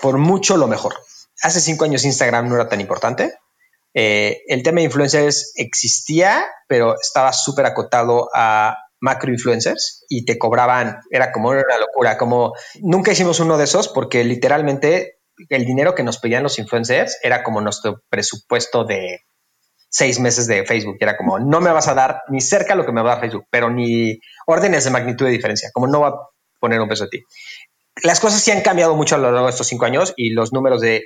[0.00, 0.94] por mucho lo mejor.
[1.42, 3.34] Hace cinco años Instagram no era tan importante.
[3.94, 10.38] Eh, el tema de influencers existía, pero estaba súper acotado a macro influencers y te
[10.38, 15.18] cobraban, era como una locura, como nunca hicimos uno de esos porque literalmente
[15.48, 19.20] el dinero que nos pedían los influencers era como nuestro presupuesto de
[19.88, 20.96] seis meses de Facebook.
[21.00, 23.22] Era como, no me vas a dar ni cerca lo que me va a dar
[23.22, 26.14] Facebook, pero ni órdenes de magnitud de diferencia, como no va a
[26.60, 27.22] poner un peso a ti.
[28.02, 30.52] Las cosas sí han cambiado mucho a lo largo de estos cinco años y los
[30.52, 31.04] números de,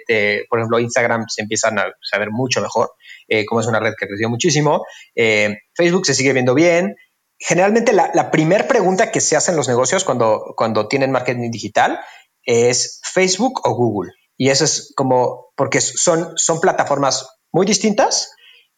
[0.49, 2.93] por ejemplo, Instagram se empiezan a saber mucho mejor,
[3.29, 4.85] eh, como es una red que ha crecido muchísimo.
[5.15, 6.97] Eh, Facebook se sigue viendo bien.
[7.39, 11.99] Generalmente la, primera pregunta que se hace en los negocios cuando, cuando tienen marketing digital
[12.45, 14.13] es Facebook o Google.
[14.37, 18.33] Y eso es como, porque son, son plataformas muy distintas,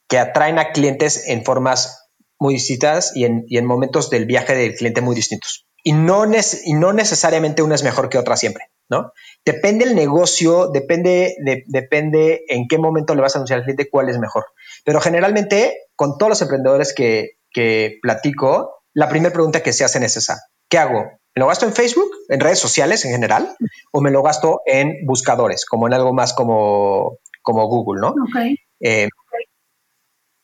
[0.08, 4.54] que atraen a clientes en formas muy distintas y en, y en momentos del viaje
[4.54, 5.63] del cliente muy distintos.
[5.87, 6.24] Y no,
[6.64, 9.12] y no necesariamente una es mejor que otra siempre, ¿no?
[9.45, 13.91] Depende el negocio, depende, de, depende en qué momento le vas a anunciar al cliente
[13.91, 14.47] cuál es mejor.
[14.85, 20.03] Pero generalmente, con todos los emprendedores que, que platico, la primera pregunta que se hacen
[20.05, 20.41] es esa.
[20.70, 21.05] ¿Qué hago?
[21.35, 23.55] ¿Me lo gasto en Facebook, en redes sociales en general,
[23.93, 28.14] o me lo gasto en buscadores, como en algo más como, como Google, ¿no?
[28.30, 28.57] Okay.
[28.80, 29.09] Eh,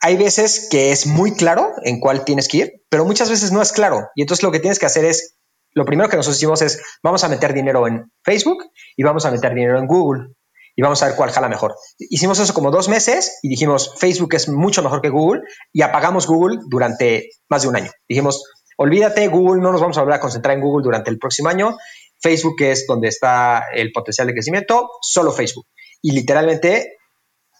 [0.01, 3.61] hay veces que es muy claro en cuál tienes que ir, pero muchas veces no
[3.61, 4.09] es claro.
[4.15, 5.37] Y entonces lo que tienes que hacer es,
[5.73, 8.65] lo primero que nosotros hicimos es, vamos a meter dinero en Facebook
[8.97, 10.35] y vamos a meter dinero en Google
[10.75, 11.75] y vamos a ver cuál jala mejor.
[11.99, 15.43] Hicimos eso como dos meses y dijimos, Facebook es mucho mejor que Google
[15.73, 17.91] y apagamos Google durante más de un año.
[18.09, 18.43] Dijimos,
[18.79, 21.77] olvídate Google, no nos vamos a volver a concentrar en Google durante el próximo año.
[22.21, 25.67] Facebook es donde está el potencial de crecimiento, solo Facebook.
[26.01, 26.97] Y literalmente,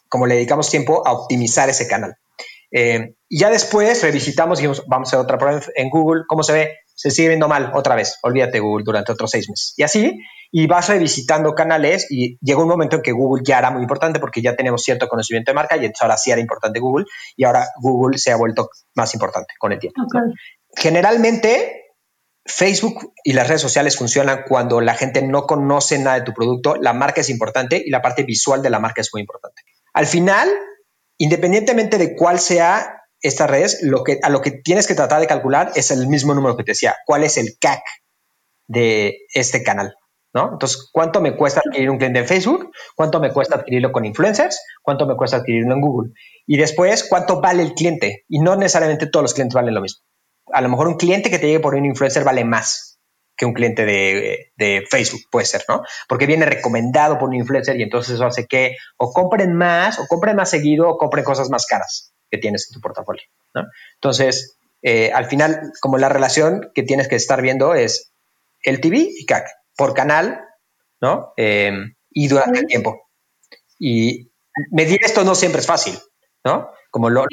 [0.09, 2.15] como le dedicamos tiempo a optimizar ese canal.
[2.71, 6.43] Eh, y ya después revisitamos y dijimos, vamos a hacer otra prueba en Google, ¿cómo
[6.43, 6.77] se ve?
[6.95, 9.73] Se sigue viendo mal otra vez, olvídate Google durante otros seis meses.
[9.77, 10.19] Y así,
[10.51, 14.19] y vas revisitando canales y llegó un momento en que Google ya era muy importante
[14.19, 17.05] porque ya tenemos cierto conocimiento de marca y entonces ahora sí era importante Google
[17.37, 20.01] y ahora Google se ha vuelto más importante con el tiempo.
[20.75, 21.95] Generalmente,
[22.45, 26.75] Facebook y las redes sociales funcionan cuando la gente no conoce nada de tu producto,
[26.75, 29.61] la marca es importante y la parte visual de la marca es muy importante.
[29.93, 30.49] Al final,
[31.21, 35.27] independientemente de cuál sea esta red, lo que, a lo que tienes que tratar de
[35.27, 36.95] calcular es el mismo número que te decía.
[37.05, 37.83] ¿Cuál es el CAC
[38.67, 39.93] de este canal?
[40.33, 40.53] ¿No?
[40.53, 42.71] Entonces, ¿cuánto me cuesta adquirir un cliente en Facebook?
[42.95, 44.59] ¿Cuánto me cuesta adquirirlo con influencers?
[44.81, 46.13] ¿Cuánto me cuesta adquirirlo en Google?
[46.47, 48.25] Y después, ¿cuánto vale el cliente?
[48.27, 50.01] Y no necesariamente todos los clientes valen lo mismo.
[50.51, 52.90] A lo mejor un cliente que te llegue por un influencer vale más
[53.35, 55.81] que un cliente de, Facebook, puede ser, ¿no?
[56.07, 60.05] Porque viene recomendado por un influencer y entonces eso hace que o compren más, o
[60.07, 63.23] compren más seguido, o compren cosas más caras que tienes en tu portafolio,
[63.53, 63.63] ¿no?
[63.95, 68.13] Entonces, eh, al final, como la relación que tienes que estar viendo es
[68.63, 70.41] el TV y CAC por canal,
[71.01, 71.33] ¿no?
[71.37, 73.09] Em, y durante el tiempo.
[73.79, 74.31] Y
[74.71, 75.97] medir esto no siempre es fácil,
[76.43, 76.69] ¿no?
[76.91, 77.25] Como lo,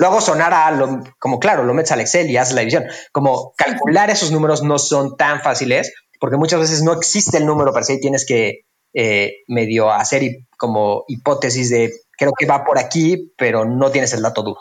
[0.00, 2.84] hago sonar a, lo, como claro, lo metes al Excel y haces la división.
[3.12, 7.72] Como calcular esos números no son tan fáciles porque muchas veces no existe el número
[7.72, 10.22] per se y tienes que eh, medio hacer
[10.56, 14.60] como hipótesis de creo que va por aquí, pero no tienes el dato duro.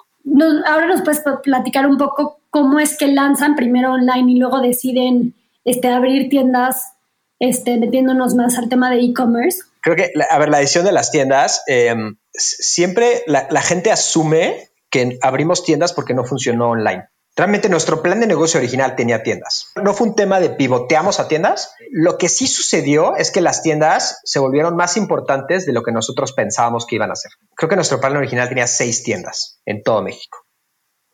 [0.66, 5.36] ahora nos puedes platicar un poco cómo es que lanzan primero online y luego deciden
[5.64, 6.94] este, abrir tiendas
[7.42, 9.64] este, metiéndonos más al tema de e-commerce.
[9.82, 15.18] Creo que, a ver, la edición de las tiendas, em, siempre la, gente asume que
[15.24, 17.08] abrimos tiendas porque no funcionó online.
[17.36, 19.72] Realmente nuestro plan de negocio original tenía tiendas.
[19.82, 21.74] No fue un tema de pivoteamos a tiendas.
[21.90, 25.94] Lo que sí sucedió es que las tiendas se volvieron más importantes de lo que
[25.94, 27.32] nosotros pensábamos que iban a ser.
[27.56, 30.40] Creo que nuestro plan original tenía seis tiendas en todo México.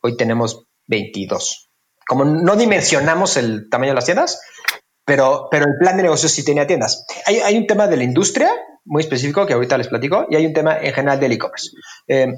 [0.02, 1.70] Hoy tenemos 22.
[2.06, 4.42] Como no dimensionamos el tamaño de las tiendas,
[5.08, 7.06] pero, pero el plan de negocio sí tenía tiendas.
[7.26, 8.52] Hay, hay, un tema de la industria
[8.84, 11.70] muy específico que ahorita les platico y hay un tema en general del e-commerce.
[12.10, 12.34] Eh,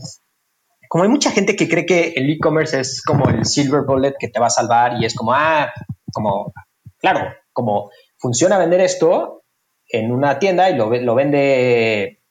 [0.87, 4.27] como hay mucha gente que cree que el e-commerce es como el silver bullet que
[4.27, 5.73] te va a salvar y es como, ah,
[6.13, 6.53] como,
[6.99, 7.89] claro, como
[8.19, 9.45] funciona vender esto
[9.87, 12.21] en una tienda y lo, lo vende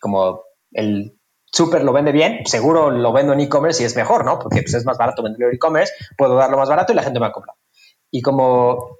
[0.00, 4.38] como el súper lo vende bien, seguro lo vendo en e-commerce y es mejor, ¿no?
[4.38, 7.18] Porque pues, es más barato venderlo en e-commerce, puedo darlo más barato y la gente
[7.18, 7.54] me va a.
[8.12, 8.96] Y como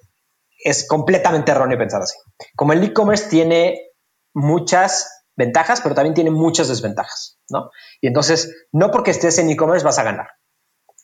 [0.62, 2.16] es completamente erróneo pensar así.
[2.56, 3.80] Como el e-commerce tiene
[4.34, 7.70] muchas ventajas, pero también tiene muchas desventajas, ¿no?
[8.00, 10.28] Y entonces, no porque estés en e-commerce vas a ganar,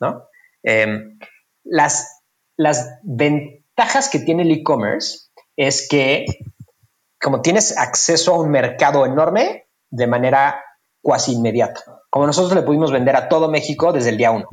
[0.00, 0.24] ¿no?
[0.62, 1.18] Em,
[1.64, 2.22] las,
[2.56, 6.26] las ventajas que tiene el e-commerce es que
[7.20, 10.64] como tienes acceso a un mercado enorme de manera
[11.02, 14.48] cuasi inmediata, como nosotros le pudimos vender a todo México desde el día uno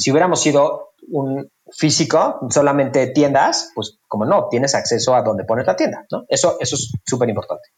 [0.00, 5.66] Si hubiéramos sido un físico, solamente tiendas, pues como no, tienes acceso a donde pones
[5.66, 6.24] la tienda, ¿no?
[6.28, 7.68] Eso, eso es súper importante.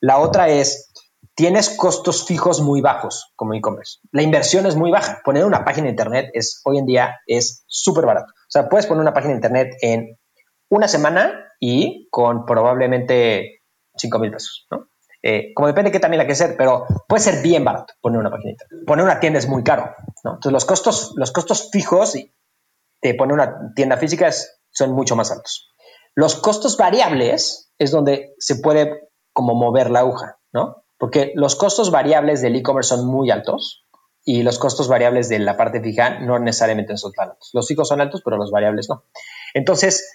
[0.00, 0.92] La otra es,
[1.36, 4.00] tienes costos fijos muy bajos como e-commerce.
[4.10, 5.20] La inversión es muy baja.
[5.24, 8.32] Poner una página de internet es hoy en día es súper barato.
[8.32, 10.18] O sea, puedes poner una página de internet en
[10.68, 13.62] una semana y con probablemente
[13.96, 14.88] 5 mil pesos, ¿no?
[15.22, 18.20] Eh, como depende de qué también la que ser, pero puede ser bien barato poner
[18.20, 18.54] una página.
[18.86, 19.94] Poner una tienda es muy caro,
[20.24, 20.34] ¿no?
[20.34, 24.30] Entonces los costos, los costos fijos de poner una tienda física
[24.70, 25.74] son mucho más altos.
[26.14, 30.84] Los costos variables es donde se puede como mover la aguja, ¿no?
[30.98, 33.86] Porque los costos variables del e-commerce son muy altos
[34.24, 37.50] y los costos variables de la parte fija no necesariamente son tan altos.
[37.52, 39.04] Los fijos son altos, pero los variables no.
[39.54, 40.10] Entonces,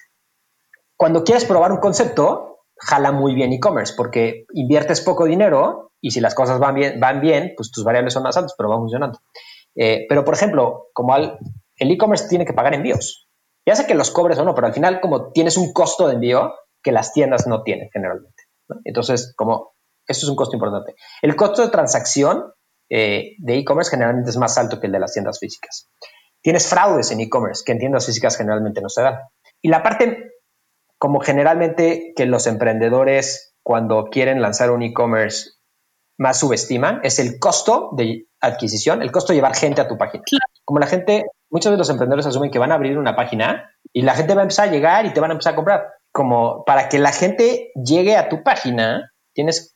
[0.98, 2.53] cuando quieres probar un concepto,
[2.84, 7.22] jala muy bien e-commerce porque inviertes poco dinero y si las cosas van bien, van
[7.22, 9.20] bien pues tus variables son más altas, pero van funcionando.
[9.76, 11.38] Eh, pero, por ejemplo, como el
[11.78, 13.28] e-commerce tiene que pagar envíos.
[13.66, 16.16] Ya sé que los cobres o no, pero al final como tienes un costo de
[16.16, 16.54] envío
[16.84, 18.44] que las tiendas no tienen generalmente.
[18.84, 19.74] Entonces, como
[20.08, 20.96] eso es un costo importante.
[21.22, 22.52] El costo de transacción
[22.90, 25.90] eh, de e-commerce generalmente es más alto que el de las tiendas físicas.
[26.42, 29.20] Tienes fraudes en e-commerce que en tiendas físicas generalmente no se dan.
[29.62, 30.33] Y la parte
[31.04, 35.50] como generalmente que los emprendedores cuando quieren lanzar un e-commerce
[36.18, 40.24] más subestiman es el costo de adquisición, el costo de llevar gente a tu página.
[40.64, 44.04] Como la gente, muchos de los emprendedores asumen que van a abrir una página y
[44.04, 45.90] la gente va a empezar a llegar y te van a empezar a comprar.
[46.10, 49.76] Como para que la gente llegue a tu página, tienes,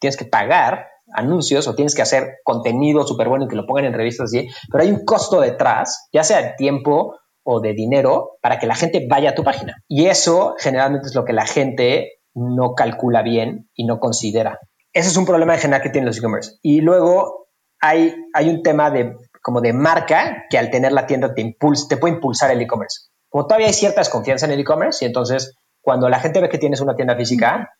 [0.00, 3.84] tienes que pagar anuncios o tienes que hacer contenido súper bueno y que lo pongan
[3.84, 7.19] en revistas así, pero hay un costo detrás, ya sea de tiempo
[7.52, 9.82] o de dinero, para que la gente vaya a tu página.
[9.88, 14.60] Y eso generalmente es lo que la gente no calcula bien y no considera.
[14.92, 16.58] Ese es un problema en general que tienen los e-commerce.
[16.62, 17.48] Y luego
[17.80, 21.88] hay, hay un tema de como de marca que al tener la tienda te, impulsa,
[21.88, 23.08] te puede impulsar el e-commerce.
[23.28, 26.58] Como todavía hay cierta desconfianza en el e-commerce y entonces cuando la gente ve que
[26.58, 27.70] tienes una tienda física,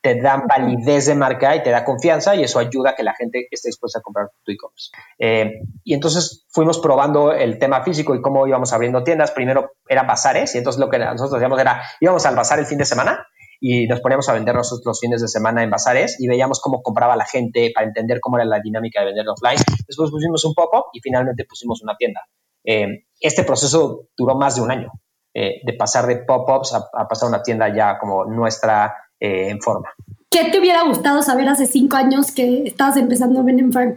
[0.00, 3.14] te dan validez de marca y te da confianza y eso ayuda a que la
[3.14, 4.90] gente esté dispuesta a comprar tu e-commerce.
[5.18, 9.30] Eh, y entonces fuimos probando el tema físico y cómo íbamos abriendo tiendas.
[9.30, 12.78] Primero eran bazares y entonces lo que nosotros hacíamos era íbamos al bazar el fin
[12.78, 13.26] de semana
[13.60, 16.82] y nos poníamos a vender nosotros los fines de semana en bazares y veíamos cómo
[16.82, 19.58] compraba la gente para entender cómo era la dinámica de vender offline.
[19.86, 22.20] Después pusimos un pop-up y finalmente pusimos una tienda.
[22.64, 24.92] Eh, este proceso duró más de un año,
[25.32, 28.94] eh, de pasar de pop-ups a, pasar a una tienda ya como nuestra
[29.24, 29.88] eh, en forma.
[30.28, 33.96] ¿Qué te hubiera gustado saber hace cinco años que estabas empezando Ben en Frank?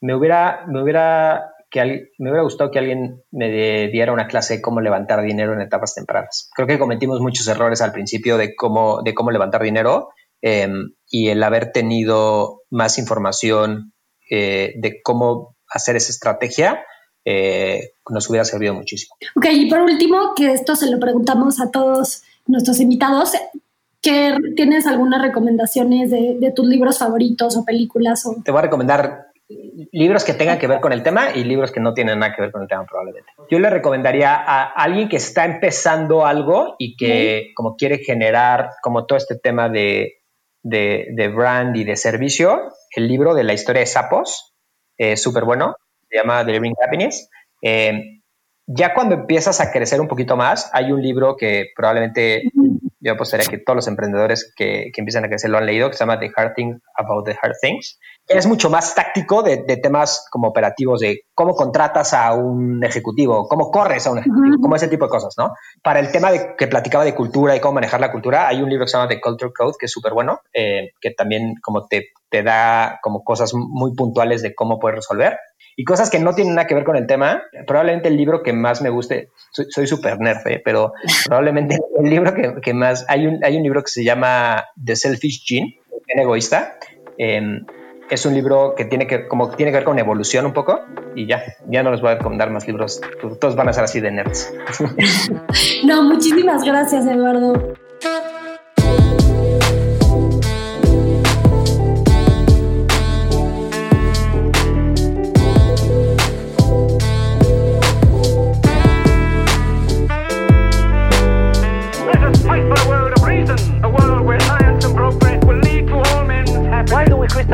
[0.00, 3.50] Me hubiera, me hubiera que me hubiera gustado que alguien me
[3.88, 6.48] diera una clase de cómo levantar dinero en etapas tempranas.
[6.54, 10.08] Creo que cometimos muchos errores al principio de cómo, de cómo levantar dinero
[10.40, 13.92] em, y el haber tenido más información
[14.30, 16.82] eh, de cómo hacer esa estrategia
[17.26, 19.16] eh, nos hubiera servido muchísimo.
[19.36, 23.32] Ok, y por último, que esto se lo preguntamos a todos nuestros invitados,
[24.02, 28.26] ¿que ¿tienes algunas recomendaciones de, de tus libros favoritos o películas?
[28.26, 28.42] O...
[28.42, 29.32] Te voy a recomendar
[29.92, 32.42] libros que tengan que ver con el tema y libros que no tienen nada que
[32.42, 33.30] ver con el tema probablemente.
[33.50, 39.06] Yo le recomendaría a alguien que está empezando algo y que como quiere generar como
[39.06, 40.22] todo este tema de,
[40.62, 44.54] de, brand y de servicio, el libro de la historia de sapos,
[44.96, 45.76] es súper bueno,
[46.08, 47.28] se llama Delivering Happiness.
[47.62, 48.20] Eh,
[48.66, 52.44] ya cuando empiezas a crecer un poquito más, hay un libro que probablemente
[53.02, 55.96] yo apostaría que todos los emprendedores que, que, empiezan a crecer lo han leído, que
[55.96, 57.98] se llama The Hard Things About the Hard Things.
[58.34, 63.46] Es mucho más táctico de, de temas como operativos, de cómo contratas a un ejecutivo,
[63.48, 65.52] cómo corres a un ejecutivo, como ese tipo de cosas, ¿no?
[65.82, 68.68] Para el tema de, que platicaba de cultura y cómo manejar la cultura, hay un
[68.68, 71.86] libro que se llama The Culture Code, que es súper bueno, eh, que también como
[71.86, 75.38] te, te da como cosas muy puntuales de cómo puedes resolver
[75.76, 77.42] y cosas que no tienen nada que ver con el tema.
[77.66, 80.60] Probablemente el libro que más me guste, soy súper nerd, ¿eh?
[80.64, 80.92] pero
[81.24, 84.96] probablemente el libro que, que, más, hay un, hay un libro que se llama The
[84.96, 86.76] Selfish Gene, el egoísta.
[87.18, 87.60] Eh,
[88.12, 90.82] es un libro que tiene que, como tiene que ver con evolución un poco
[91.14, 93.00] y ya, ya no les voy a recomendar más libros,
[93.40, 94.52] todos van a ser así de nerds.
[95.84, 97.72] no, muchísimas gracias Eduardo.